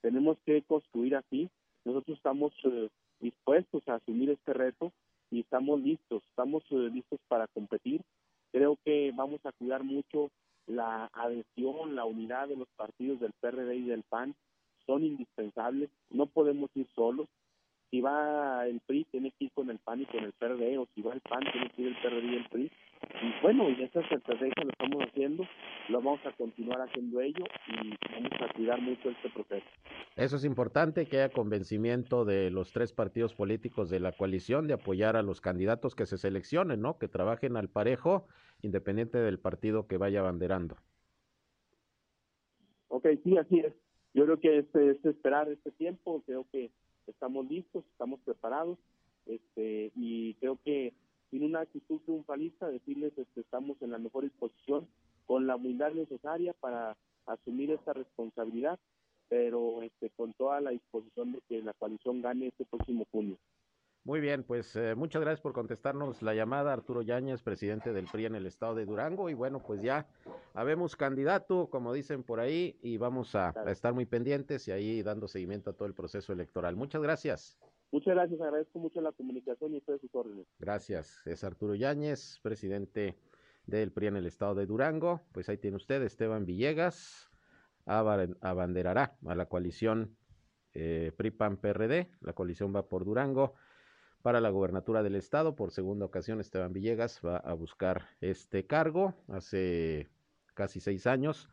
[0.00, 1.50] Tenemos que construir así.
[1.84, 2.88] Nosotros estamos eh,
[3.20, 4.92] dispuestos a asumir este reto
[5.32, 8.02] y estamos listos, estamos eh, listos para competir.
[8.52, 10.30] Creo que vamos a cuidar mucho
[10.66, 14.34] la adhesión, la unidad de los partidos del PRD y del PAN.
[14.86, 17.28] Son indispensables, no podemos ir solos,
[17.90, 20.86] si va el PRI tiene que ir con el PAN y con el PRD, o
[20.94, 22.70] si va el PAN tiene que ir el PRD y el PRI.
[23.22, 25.44] Y bueno, y esa estrategia lo estamos haciendo
[25.88, 29.66] lo vamos a continuar haciendo ello y vamos a cuidar mucho este proceso.
[30.16, 34.74] Eso es importante, que haya convencimiento de los tres partidos políticos de la coalición de
[34.74, 36.98] apoyar a los candidatos que se seleccionen, ¿no?
[36.98, 38.26] Que trabajen al parejo,
[38.62, 40.76] independiente del partido que vaya abanderando.
[42.88, 43.72] Ok, sí, así es.
[44.14, 46.70] Yo creo que es, es esperar este tiempo, creo que
[47.06, 48.78] estamos listos, estamos preparados,
[49.26, 50.92] este, y creo que
[51.32, 54.86] sin una actitud triunfalista, decirles que este, estamos en la mejor disposición,
[55.26, 58.78] con la humildad necesaria para asumir esta responsabilidad,
[59.30, 63.38] pero este, con toda la disposición de que la coalición gane este próximo junio.
[64.04, 68.26] Muy bien, pues eh, muchas gracias por contestarnos la llamada, Arturo Yáñez, presidente del PRI
[68.26, 69.30] en el estado de Durango.
[69.30, 70.06] Y bueno, pues ya
[70.52, 75.02] habemos candidato, como dicen por ahí, y vamos a, a, estar muy pendientes y ahí
[75.02, 76.76] dando seguimiento a todo el proceso electoral.
[76.76, 77.56] Muchas gracias.
[77.92, 80.46] Muchas gracias, agradezco mucho la comunicación y ustedes sus órdenes.
[80.58, 83.18] Gracias, es Arturo Yáñez, presidente
[83.66, 85.20] del PRI en el estado de Durango.
[85.32, 87.30] Pues ahí tiene usted, Esteban Villegas,
[87.84, 90.16] abanderará a la coalición
[90.72, 92.08] eh, PRI-PAN-PRD.
[92.22, 93.54] La coalición va por Durango
[94.22, 95.54] para la gobernatura del estado.
[95.54, 99.14] Por segunda ocasión, Esteban Villegas va a buscar este cargo.
[99.28, 100.08] Hace
[100.54, 101.50] casi seis años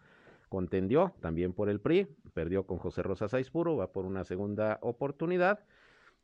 [0.48, 5.66] contendió también por el PRI, perdió con José Rosa Saizpuro, va por una segunda oportunidad.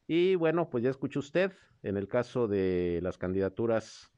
[0.07, 1.51] Y bueno, pues ya escuchó usted,
[1.83, 4.11] en el caso de las candidaturas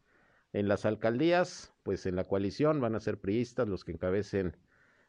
[0.53, 4.57] en las alcaldías, pues en la coalición van a ser priistas los que encabecen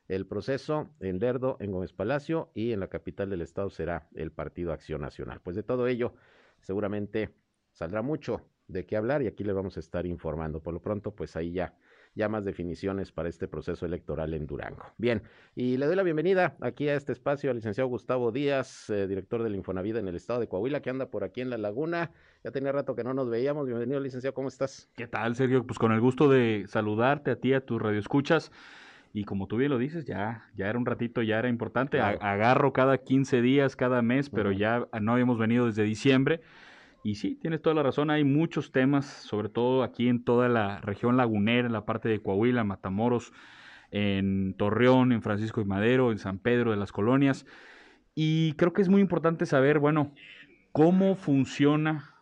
[0.09, 4.33] el proceso en Lerdo, en Gómez Palacio y en la capital del estado será el
[4.33, 5.41] Partido Acción Nacional.
[5.43, 6.15] Pues de todo ello
[6.61, 7.35] seguramente
[7.73, 10.63] saldrá mucho de qué hablar y aquí le vamos a estar informando.
[10.63, 11.77] Por lo pronto, pues ahí ya
[12.19, 14.85] ya más definiciones para este proceso electoral en Durango.
[14.99, 15.23] Bien,
[15.55, 19.45] y le doy la bienvenida aquí a este espacio al licenciado Gustavo Díaz, eh, director
[19.45, 22.11] del Infonavida en el estado de Coahuila, que anda por aquí en La Laguna.
[22.43, 23.67] Ya tenía rato que no nos veíamos.
[23.67, 24.91] Bienvenido, licenciado, ¿cómo estás?
[24.97, 25.65] ¿Qué tal, Sergio?
[25.65, 28.51] Pues con el gusto de saludarte a ti, a tus radioescuchas.
[29.13, 32.01] Y como tú bien lo dices, ya, ya era un ratito, ya era importante.
[32.01, 36.41] Agarro cada 15 días, cada mes, pero ya no habíamos venido desde diciembre.
[37.09, 40.83] Y sí, tienes toda la razón, hay muchos temas, sobre todo aquí en toda la
[40.83, 43.33] región lagunera, en la parte de Coahuila, Matamoros,
[43.91, 47.47] en Torreón, en Francisco y Madero, en San Pedro de las Colonias.
[48.15, 50.13] Y creo que es muy importante saber, bueno,
[50.73, 52.15] cómo funciona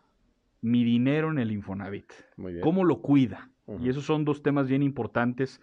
[0.61, 2.13] mi dinero en el Infonavit,
[2.61, 3.49] cómo lo cuida.
[3.81, 5.59] Y esos son dos temas bien importantes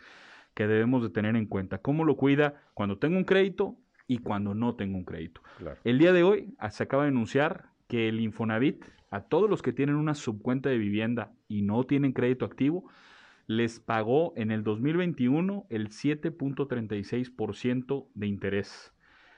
[0.53, 1.79] que debemos de tener en cuenta.
[1.79, 3.75] ¿Cómo lo cuida cuando tengo un crédito
[4.07, 5.41] y cuando no tengo un crédito?
[5.83, 9.63] El día de hoy ah, se acaba de anunciar que el Infonavit a todos los
[9.63, 12.91] que tienen una subcuenta de vivienda y no tienen crédito activo,
[13.47, 18.93] les pagó en el 2021 el 7.36% de interés.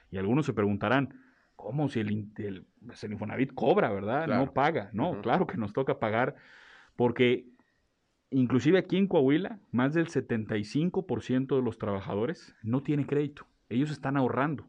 [0.09, 1.21] Y algunos se preguntarán,
[1.55, 4.27] ¿cómo si el, pues, Infonavit cobra, verdad?
[4.27, 4.89] No paga.
[4.91, 6.33] No, claro que nos toca pagar
[6.95, 7.45] porque
[8.31, 13.45] inclusive aquí en Coahuila, más del 75% de los trabajadores no tiene crédito.
[13.69, 14.65] Ellos están ahorrando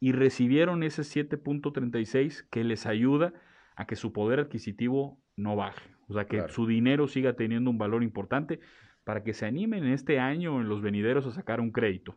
[0.00, 3.32] y recibieron ese 7.36 que les ayuda
[3.76, 7.78] a que su poder adquisitivo no baje, o sea, que su dinero siga teniendo un
[7.78, 8.60] valor importante
[9.04, 12.16] para que se animen en este año en los venideros a sacar un crédito.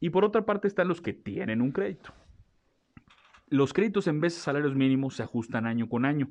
[0.00, 2.12] Y por otra parte están los que tienen un crédito.
[3.48, 6.28] Los créditos en vez de salarios mínimos se ajustan año con año.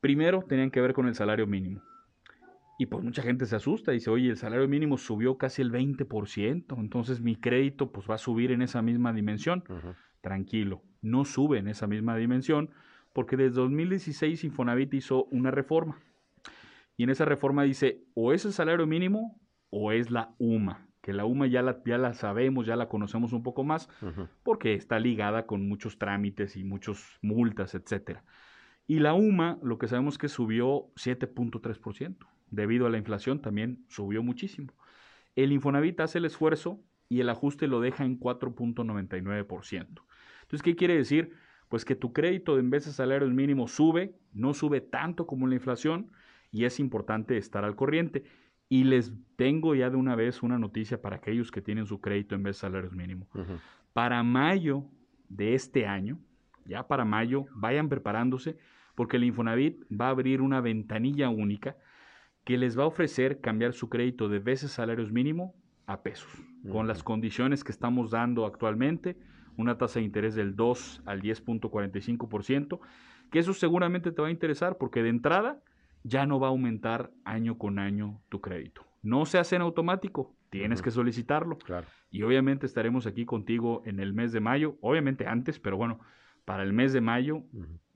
[0.00, 1.82] Primero tenían que ver con el salario mínimo.
[2.78, 5.70] Y pues mucha gente se asusta y dice, oye, el salario mínimo subió casi el
[5.70, 9.62] 20%, entonces mi crédito pues va a subir en esa misma dimensión.
[10.20, 12.70] Tranquilo, no sube en esa misma dimensión
[13.14, 15.98] porque desde 2016 Infonavit hizo una reforma.
[16.96, 21.12] Y en esa reforma dice, o es el salario mínimo o es la UMA, que
[21.12, 23.88] la UMA ya la, ya la sabemos, ya la conocemos un poco más,
[24.42, 28.18] porque está ligada con muchos trámites y muchas multas, etc.
[28.86, 32.16] Y la UMA, lo que sabemos es que subió 7.3%,
[32.50, 34.72] debido a la inflación también subió muchísimo.
[35.36, 39.86] El Infonavit hace el esfuerzo y el ajuste lo deja en 4.99%.
[40.42, 41.32] Entonces, ¿qué quiere decir?
[41.74, 45.56] pues que tu crédito en vez de salarios mínimos sube, no sube tanto como la
[45.56, 46.10] inflación
[46.52, 48.22] y es importante estar al corriente.
[48.68, 52.36] Y les tengo ya de una vez una noticia para aquellos que tienen su crédito
[52.36, 53.28] en vez de salarios mínimos.
[53.92, 54.84] Para mayo
[55.28, 56.18] de este año,
[56.64, 58.56] ya para mayo, vayan preparándose
[58.94, 61.76] porque el Infonavit va a abrir una ventanilla única
[62.44, 65.54] que les va a ofrecer cambiar su crédito de veces salarios mínimo
[65.86, 66.30] a pesos,
[66.70, 69.16] con las condiciones que estamos dando actualmente
[69.56, 72.80] una tasa de interés del 2 al 10.45%,
[73.30, 75.60] que eso seguramente te va a interesar porque de entrada
[76.02, 78.82] ya no va a aumentar año con año tu crédito.
[79.02, 81.58] No se hace en automático, tienes que solicitarlo.
[82.10, 86.00] Y obviamente estaremos aquí contigo en el mes de mayo, obviamente antes, pero bueno,
[86.44, 87.42] para el mes de mayo,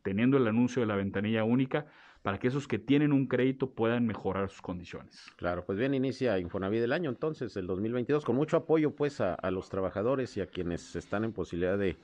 [0.03, 1.87] teniendo el anuncio de la ventanilla única,
[2.23, 5.31] para que esos que tienen un crédito puedan mejorar sus condiciones.
[5.37, 9.37] Claro, pues bien, inicia Infonavit el año entonces, el 2022, con mucho apoyo pues a,
[9.51, 11.97] los trabajadores y a quienes están en posibilidad de,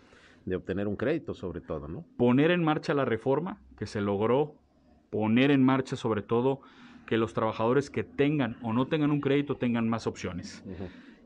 [0.44, 2.04] de obtener un crédito sobre todo, ¿no?
[2.16, 4.54] Poner en marcha la reforma que se logró,
[5.10, 6.60] poner en marcha sobre todo
[7.06, 10.64] que los trabajadores que tengan o no tengan un crédito tengan más opciones.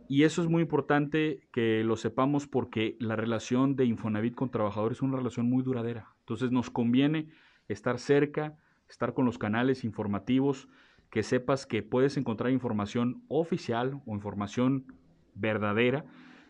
[0.08, 4.98] Y eso es muy importante que lo sepamos porque la relación de Infonavit con trabajadores
[4.98, 6.14] es una relación muy duradera.
[6.20, 7.28] Entonces nos conviene
[7.68, 8.56] estar cerca,
[8.88, 10.68] estar con los canales informativos,
[11.10, 14.86] que sepas que puedes encontrar información oficial o información
[15.34, 16.06] verdadera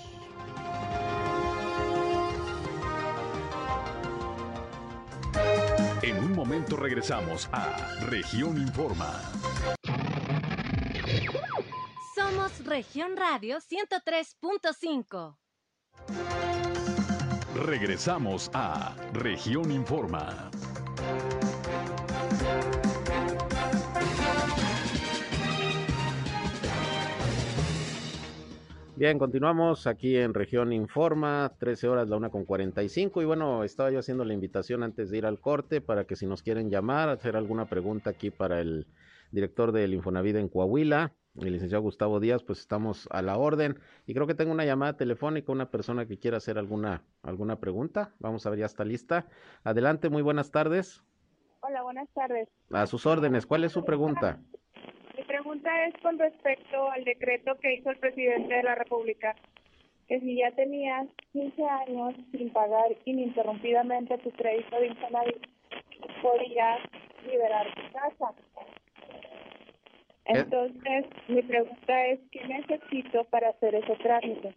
[6.03, 7.77] En un momento regresamos a
[8.07, 9.21] Región Informa.
[12.15, 15.37] Somos Región Radio 103.5.
[17.55, 20.51] Regresamos a Región Informa.
[28.97, 33.21] Bien, continuamos aquí en Región Informa, 13 horas, la una con 45.
[33.21, 36.25] Y bueno, estaba yo haciendo la invitación antes de ir al corte para que si
[36.25, 38.87] nos quieren llamar, hacer alguna pregunta aquí para el
[39.31, 43.79] director del Infonavida en Coahuila, el licenciado Gustavo Díaz, pues estamos a la orden.
[44.07, 48.15] Y creo que tengo una llamada telefónica, una persona que quiera hacer alguna, alguna pregunta.
[48.19, 49.27] Vamos a ver, ya está lista.
[49.65, 51.03] Adelante, muy buenas tardes.
[51.61, 52.49] Hola, buenas tardes.
[52.71, 54.41] A sus órdenes, ¿cuál es su pregunta?
[55.43, 59.35] pregunta es con respecto al decreto que hizo el presidente de la República,
[60.07, 65.43] que si ya tenías 15 años sin pagar ininterrumpidamente tu crédito de Infonavit,
[66.23, 66.81] podías
[67.27, 68.35] liberar tu casa.
[70.41, 74.55] Entonces, mi pregunta es, ¿qué necesito para hacer ese trámite?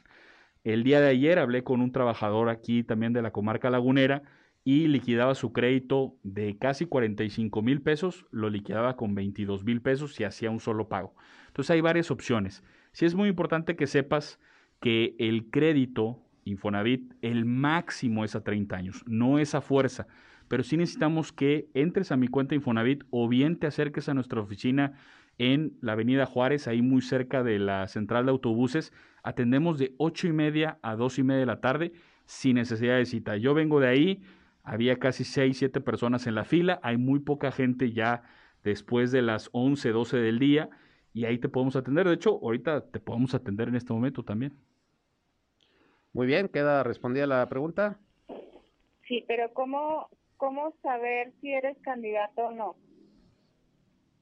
[0.63, 4.23] El día de ayer hablé con un trabajador aquí también de la comarca lagunera
[4.63, 10.19] y liquidaba su crédito de casi 45 mil pesos, lo liquidaba con 22 mil pesos
[10.19, 11.15] y hacía un solo pago.
[11.47, 12.63] Entonces hay varias opciones.
[12.91, 14.41] Sí es muy importante que sepas
[14.81, 20.07] que el crédito Infonavit, el máximo es a 30 años, no es a fuerza,
[20.47, 24.41] pero sí necesitamos que entres a mi cuenta Infonavit o bien te acerques a nuestra
[24.41, 24.93] oficina
[25.37, 28.91] en la Avenida Juárez, ahí muy cerca de la central de autobuses.
[29.23, 31.93] Atendemos de 8 y media a 2 y media de la tarde
[32.25, 33.37] sin necesidad de cita.
[33.37, 34.21] Yo vengo de ahí,
[34.63, 38.23] había casi 6, 7 personas en la fila, hay muy poca gente ya
[38.63, 40.69] después de las 11, 12 del día
[41.13, 42.07] y ahí te podemos atender.
[42.07, 44.53] De hecho, ahorita te podemos atender en este momento también.
[46.13, 47.99] Muy bien, ¿queda respondida la pregunta?
[49.07, 52.75] Sí, pero ¿cómo, cómo saber si eres candidato o no?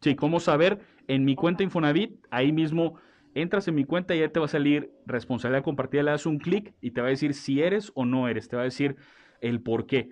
[0.02, 0.80] Sí, ¿cómo saber?
[1.08, 3.00] En mi cuenta Infonavit, ahí mismo
[3.34, 6.40] entras en mi cuenta y ya te va a salir responsabilidad compartida, le das un
[6.40, 8.96] clic y te va a decir si eres o no eres, te va a decir
[9.42, 10.12] el por qué.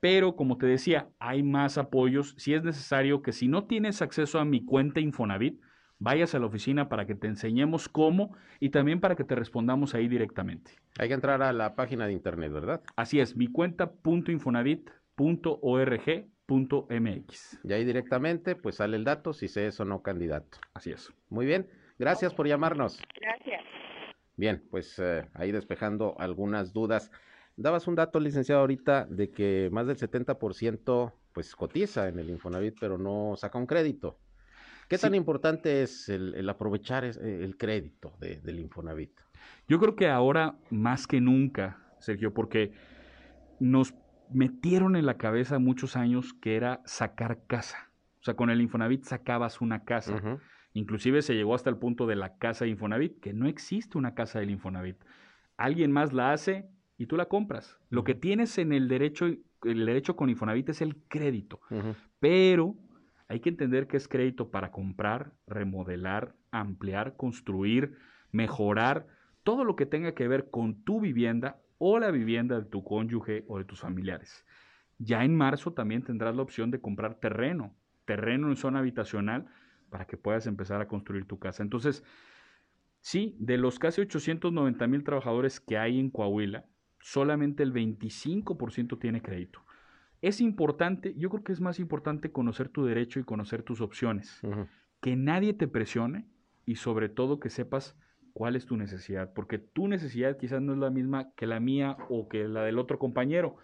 [0.00, 2.34] Pero como te decía, hay más apoyos.
[2.38, 5.60] Si es necesario que si no tienes acceso a mi cuenta Infonavit,
[5.98, 9.94] vayas a la oficina para que te enseñemos cómo y también para que te respondamos
[9.94, 10.72] ahí directamente.
[10.98, 12.80] Hay que entrar a la página de internet, ¿verdad?
[12.96, 13.48] Así es, mi
[16.50, 17.60] cuenta.infonavit.org.mx.
[17.64, 20.58] Y ahí directamente pues sale el dato si se es o no candidato.
[20.74, 21.12] Así es.
[21.28, 23.00] Muy bien, gracias por llamarnos.
[23.20, 23.62] Gracias.
[24.36, 27.10] Bien, pues eh, ahí despejando algunas dudas.
[27.56, 32.76] Dabas un dato, licenciado, ahorita de que más del 70% pues cotiza en el Infonavit,
[32.80, 34.18] pero no saca un crédito.
[34.88, 39.12] ¿Qué tan importante es el, aprovechar eh, el crédito del Infonavit?
[39.68, 42.72] Yo creo que ahora más que nunca, Sergio, porque
[43.60, 43.94] nos
[44.32, 47.90] metieron en la cabeza muchos años que era sacar casa.
[48.20, 50.40] O sea, con el Infonavit sacabas una casa.
[50.72, 54.14] Inclusive se llegó hasta el punto de la casa de Infonavit, que no existe una
[54.14, 54.96] casa del Infonavit.
[55.56, 57.78] Alguien más la hace y tú la compras.
[57.88, 61.60] Lo que tienes en el derecho, el derecho con Infonavit es el crédito.
[62.20, 62.76] Pero
[63.28, 67.96] hay que entender que es crédito para comprar, remodelar, ampliar, construir,
[68.32, 69.06] mejorar,
[69.42, 73.44] todo lo que tenga que ver con tu vivienda o la vivienda de tu cónyuge
[73.48, 74.44] o de tus familiares.
[74.98, 77.74] Ya en marzo también tendrás la opción de comprar terreno,
[78.04, 79.46] terreno en zona habitacional,
[79.88, 81.62] para que puedas empezar a construir tu casa.
[81.62, 82.04] Entonces,
[83.00, 86.66] sí, de los casi 890 mil trabajadores que hay en Coahuila,
[87.00, 89.64] solamente el 25% tiene crédito.
[90.20, 94.42] Es importante, yo creo que es más importante conocer tu derecho y conocer tus opciones.
[95.00, 96.26] Que nadie te presione
[96.66, 97.96] y sobre todo que sepas
[98.32, 101.96] cuál es tu necesidad, porque tu necesidad quizás no es la misma que la mía
[102.08, 103.56] o que la del otro compañero,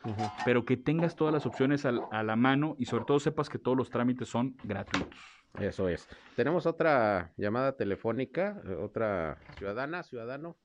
[0.44, 3.76] pero que tengas todas las opciones a la mano y sobre todo sepas que todos
[3.76, 5.36] los trámites son gratuitos.
[5.58, 6.06] Eso es.
[6.34, 10.58] Tenemos otra llamada telefónica, eh, otra ciudadana, ciudadano,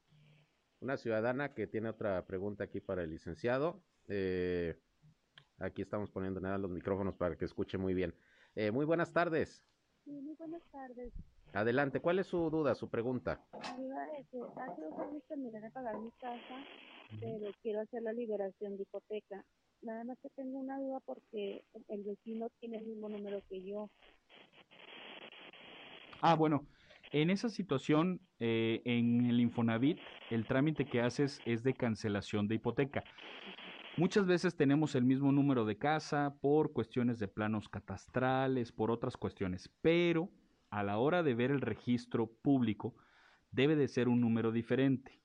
[0.81, 3.81] una ciudadana que tiene otra pregunta aquí para el licenciado.
[4.09, 4.77] Eh,
[5.59, 8.13] aquí estamos poniendo nada los micrófonos para que escuche muy bien.
[8.55, 9.63] Eh, muy buenas tardes.
[10.03, 11.13] Sí, muy buenas tardes.
[11.53, 13.41] Adelante, ¿cuál es su duda, su pregunta?
[13.51, 16.65] hace dos años terminé de pagar mi casa,
[17.19, 19.43] pero quiero hacer la liberación de hipoteca.
[19.81, 23.89] Nada más que tengo una duda porque el vecino tiene el mismo número que yo.
[26.21, 26.65] Ah, bueno,
[27.11, 29.97] en esa situación, eh, en el Infonavit,
[30.29, 33.03] el trámite que haces es de cancelación de hipoteca.
[33.97, 39.17] Muchas veces tenemos el mismo número de casa por cuestiones de planos catastrales, por otras
[39.17, 40.29] cuestiones, pero
[40.71, 42.95] a la hora de ver el registro público,
[43.51, 45.19] debe de ser un número diferente.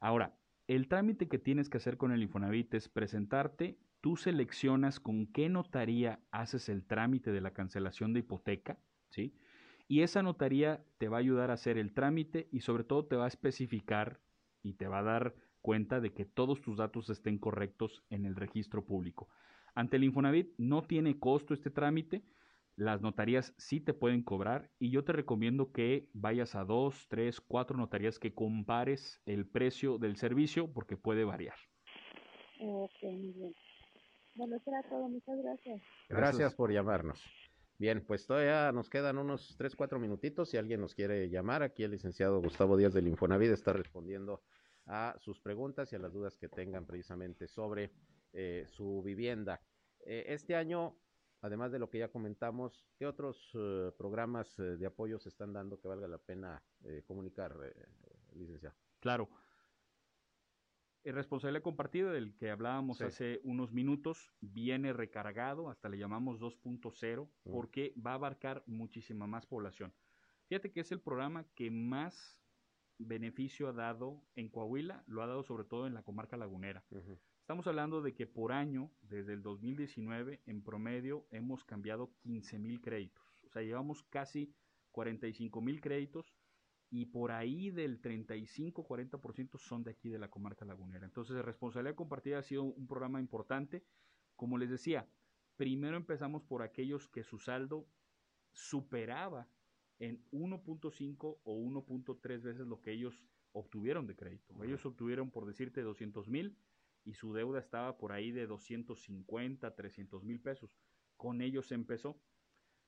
[0.00, 0.36] Ahora,
[0.66, 5.48] el trámite que tienes que hacer con el Infonavit es presentarte, tú seleccionas con qué
[5.48, 8.78] notaría haces el trámite de la cancelación de hipoteca,
[9.10, 9.34] ¿sí?
[9.88, 13.16] Y esa notaría te va a ayudar a hacer el trámite y sobre todo te
[13.16, 14.20] va a especificar
[14.62, 18.36] y te va a dar cuenta de que todos tus datos estén correctos en el
[18.36, 19.28] registro público.
[19.74, 22.22] Ante el Infonavit no tiene costo este trámite,
[22.80, 27.38] las notarías sí te pueden cobrar y yo te recomiendo que vayas a dos, tres,
[27.38, 31.56] cuatro notarías que compares el precio del servicio porque puede variar.
[32.58, 33.54] Ok, muy bien.
[34.34, 35.10] Bueno, será todo.
[35.10, 35.82] Muchas gracias.
[36.08, 37.22] Gracias por llamarnos.
[37.76, 40.48] Bien, pues todavía nos quedan unos tres, cuatro minutitos.
[40.48, 44.42] Si alguien nos quiere llamar, aquí el licenciado Gustavo Díaz del Infonavit está respondiendo
[44.86, 47.92] a sus preguntas y a las dudas que tengan precisamente sobre
[48.32, 49.60] eh, su vivienda.
[50.06, 50.96] Eh, este año
[51.40, 55.52] además de lo que ya comentamos, ¿qué otros eh, programas eh, de apoyo se están
[55.52, 57.56] dando que valga la pena eh, comunicar,
[58.34, 58.76] licenciado?
[59.00, 59.28] Claro.
[61.02, 67.30] El responsable compartido del que hablábamos hace unos minutos viene recargado, hasta le llamamos 2.0,
[67.44, 69.94] porque va a abarcar muchísima más población.
[70.48, 72.38] Fíjate que es el programa que más
[72.98, 76.84] beneficio ha dado en Coahuila, lo ha dado sobre todo en la comarca lagunera.
[77.50, 82.80] Estamos hablando de que por año, desde el 2019, en promedio hemos cambiado 15 mil
[82.80, 83.24] créditos.
[83.42, 84.54] O sea, llevamos casi
[84.92, 86.32] 45 mil créditos
[86.90, 91.04] y por ahí del 35-40% son de aquí de la comarca lagunera.
[91.04, 93.84] Entonces, responsabilidad compartida ha sido un programa importante.
[94.36, 95.10] Como les decía,
[95.56, 97.84] primero empezamos por aquellos que su saldo
[98.52, 99.48] superaba
[99.98, 104.54] en 1.5 o 1.3 veces lo que ellos obtuvieron de crédito.
[104.62, 106.56] Ellos obtuvieron, por decirte, 200 mil
[107.04, 110.76] y su deuda estaba por ahí de 250, 300 mil pesos.
[111.16, 112.20] Con ellos empezó,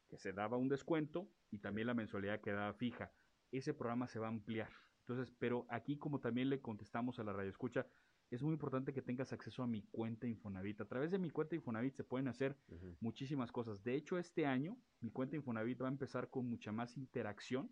[0.08, 3.12] que se daba un descuento y también la mensualidad quedaba fija.
[3.50, 4.70] Ese programa se va a ampliar.
[5.00, 7.86] Entonces, pero aquí como también le contestamos a la radio escucha,
[8.30, 10.80] es muy importante que tengas acceso a mi cuenta Infonavit.
[10.80, 12.56] A través de mi cuenta Infonavit se pueden hacer
[13.00, 13.82] muchísimas cosas.
[13.84, 17.70] De hecho, este año mi cuenta Infonavit va a empezar con mucha más interacción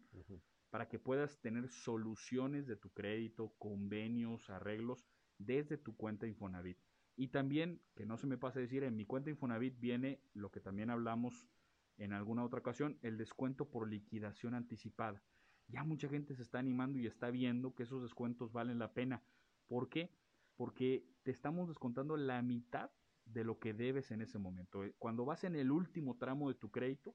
[0.68, 5.06] para que puedas tener soluciones de tu crédito, convenios, arreglos
[5.40, 6.78] desde tu cuenta Infonavit.
[7.16, 10.60] Y también, que no se me pase decir, en mi cuenta Infonavit viene lo que
[10.60, 11.48] también hablamos
[11.96, 15.22] en alguna otra ocasión, el descuento por liquidación anticipada.
[15.68, 19.22] Ya mucha gente se está animando y está viendo que esos descuentos valen la pena.
[19.68, 20.10] ¿Por qué?
[20.56, 22.90] Porque te estamos descontando la mitad
[23.24, 24.84] de lo que debes en ese momento.
[24.84, 27.14] Eh, cuando vas en el último tramo de tu crédito,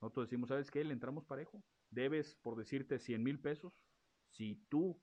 [0.00, 0.82] nosotros decimos, ¿sabes qué?
[0.84, 1.62] Le entramos parejo.
[1.90, 3.84] Debes, por decirte, 100 mil pesos.
[4.30, 5.00] Si tú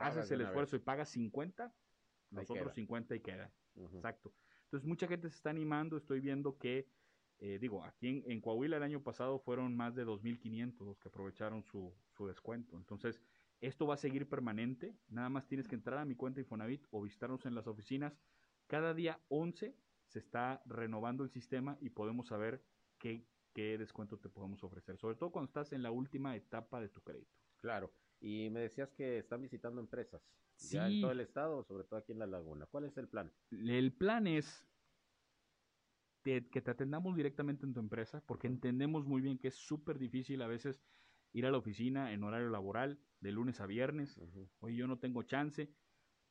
[0.00, 1.72] haces el esfuerzo y pagas 50,
[2.30, 3.52] los otros 50 y quedan.
[3.76, 4.34] Exacto.
[4.64, 6.88] Entonces mucha gente se está animando, estoy viendo que,
[7.38, 11.64] eh, digo, aquí en, Coahuila el año pasado fueron más de 2.500 los que aprovecharon
[11.64, 12.76] su, su descuento.
[12.76, 13.20] Entonces
[13.60, 14.96] Esto va a seguir permanente.
[15.08, 18.18] Nada más tienes que entrar a mi cuenta Infonavit o visitarnos en las oficinas.
[18.66, 19.76] Cada día 11
[20.06, 22.64] se está renovando el sistema y podemos saber
[22.98, 24.96] qué, qué descuento te podemos ofrecer.
[24.98, 27.36] Sobre todo cuando estás en la última etapa de tu crédito.
[27.58, 27.92] Claro.
[28.20, 30.22] Y me decías que están visitando empresas.
[30.70, 32.66] Ya en todo el estado, sobre todo aquí en la laguna.
[32.66, 33.32] ¿Cuál es el plan?
[33.50, 34.66] El plan es
[36.22, 40.42] que te atendamos directamente en tu empresa, porque entendemos muy bien que es súper difícil
[40.42, 40.82] a veces
[41.32, 44.20] ir a la oficina en horario laboral, de lunes a viernes.
[44.60, 45.72] Hoy yo no tengo chance.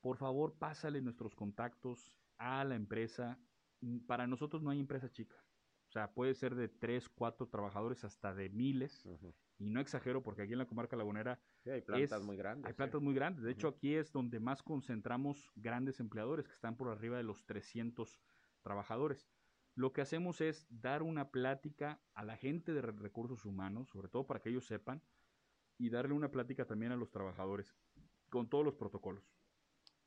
[0.02, 3.40] Por favor, pásale nuestros contactos a la empresa.
[3.82, 5.36] Mm, para nosotros no hay empresa chica.
[5.88, 9.08] O sea, puede ser de tres, cuatro trabajadores hasta de miles.
[9.58, 12.68] Y no exagero porque aquí en la comarca lagunera hay plantas muy grandes.
[12.68, 13.44] Hay plantas muy grandes.
[13.44, 17.46] De hecho, aquí es donde más concentramos grandes empleadores que están por arriba de los
[17.46, 18.20] 300
[18.62, 19.28] trabajadores.
[19.76, 24.28] Lo que hacemos es dar una plática a la gente de recursos humanos, sobre todo
[24.28, 25.02] para que ellos sepan,
[25.78, 27.74] y darle una plática también a los trabajadores,
[28.30, 29.24] con todos los protocolos.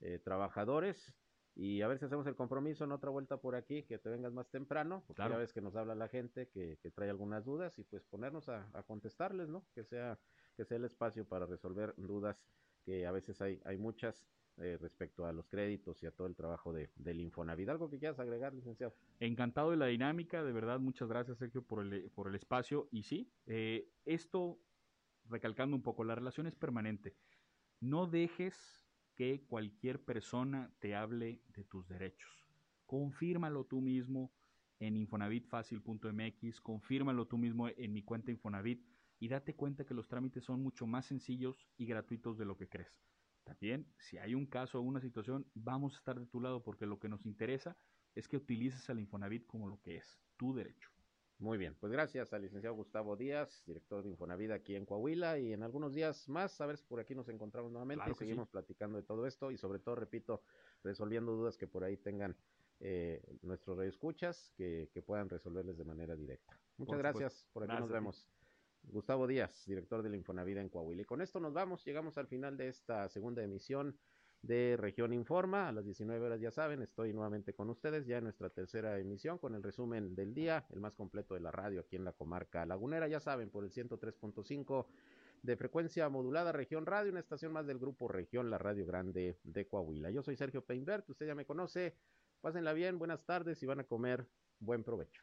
[0.00, 1.12] eh, trabajadores.
[1.58, 4.32] Y a ver si hacemos el compromiso en otra vuelta por aquí, que te vengas
[4.32, 7.84] más temprano, porque ya ves que nos habla la gente que, trae algunas dudas y
[7.84, 9.66] pues ponernos a, a, contestarles, ¿no?
[9.74, 10.20] Que sea,
[10.56, 12.40] que sea el espacio para resolver dudas,
[12.84, 14.30] que a veces hay, hay muchas
[14.60, 17.68] eh, respecto a los créditos y a todo el trabajo de, del Infonavit.
[17.68, 18.92] ¿Algo que quieras agregar, licenciado?
[19.20, 22.88] Encantado de la dinámica, de verdad, muchas gracias, Sergio, por el, por el espacio.
[22.90, 24.60] Y sí, eh, esto,
[25.26, 27.16] recalcando un poco, la relación es permanente.
[27.78, 28.87] No dejes
[29.18, 32.46] que cualquier persona te hable de tus derechos.
[32.86, 34.32] Confírmalo tú mismo
[34.78, 38.86] en infonavitfacil.mx, confírmalo tú mismo en mi cuenta Infonavit
[39.18, 42.68] y date cuenta que los trámites son mucho más sencillos y gratuitos de lo que
[42.68, 43.02] crees.
[43.42, 46.86] También, si hay un caso o una situación, vamos a estar de tu lado porque
[46.86, 47.76] lo que nos interesa
[48.14, 50.90] es que utilices al Infonavit como lo que es, tu derecho.
[51.38, 55.52] Muy bien, pues gracias al licenciado Gustavo Díaz, director de Infonavit aquí en Coahuila y
[55.52, 58.98] en algunos días más, a ver si por aquí nos encontramos nuevamente y seguimos platicando
[58.98, 60.42] de todo esto y sobre todo, repito,
[60.82, 62.36] resolviendo dudas que por ahí tengan
[62.80, 66.58] eh, nuestros radioescuchas que, que puedan resolverles de manera directa.
[66.76, 68.28] Muchas gracias, por aquí nos vemos.
[68.82, 71.02] Gustavo Díaz, director de la Infonavida en Coahuila.
[71.02, 73.96] Y con esto nos vamos, llegamos al final de esta segunda emisión
[74.42, 75.68] de Región Informa.
[75.68, 79.38] A las 19 horas ya saben, estoy nuevamente con ustedes ya en nuestra tercera emisión
[79.38, 82.64] con el resumen del día, el más completo de la radio aquí en la comarca
[82.66, 84.86] lagunera, ya saben, por el 103.5
[85.42, 89.66] de frecuencia modulada Región Radio, una estación más del grupo Región, la Radio Grande de
[89.66, 90.10] Coahuila.
[90.10, 91.96] Yo soy Sergio Peinbert, usted ya me conoce.
[92.40, 94.26] Pásenla bien, buenas tardes y van a comer
[94.60, 95.22] buen provecho.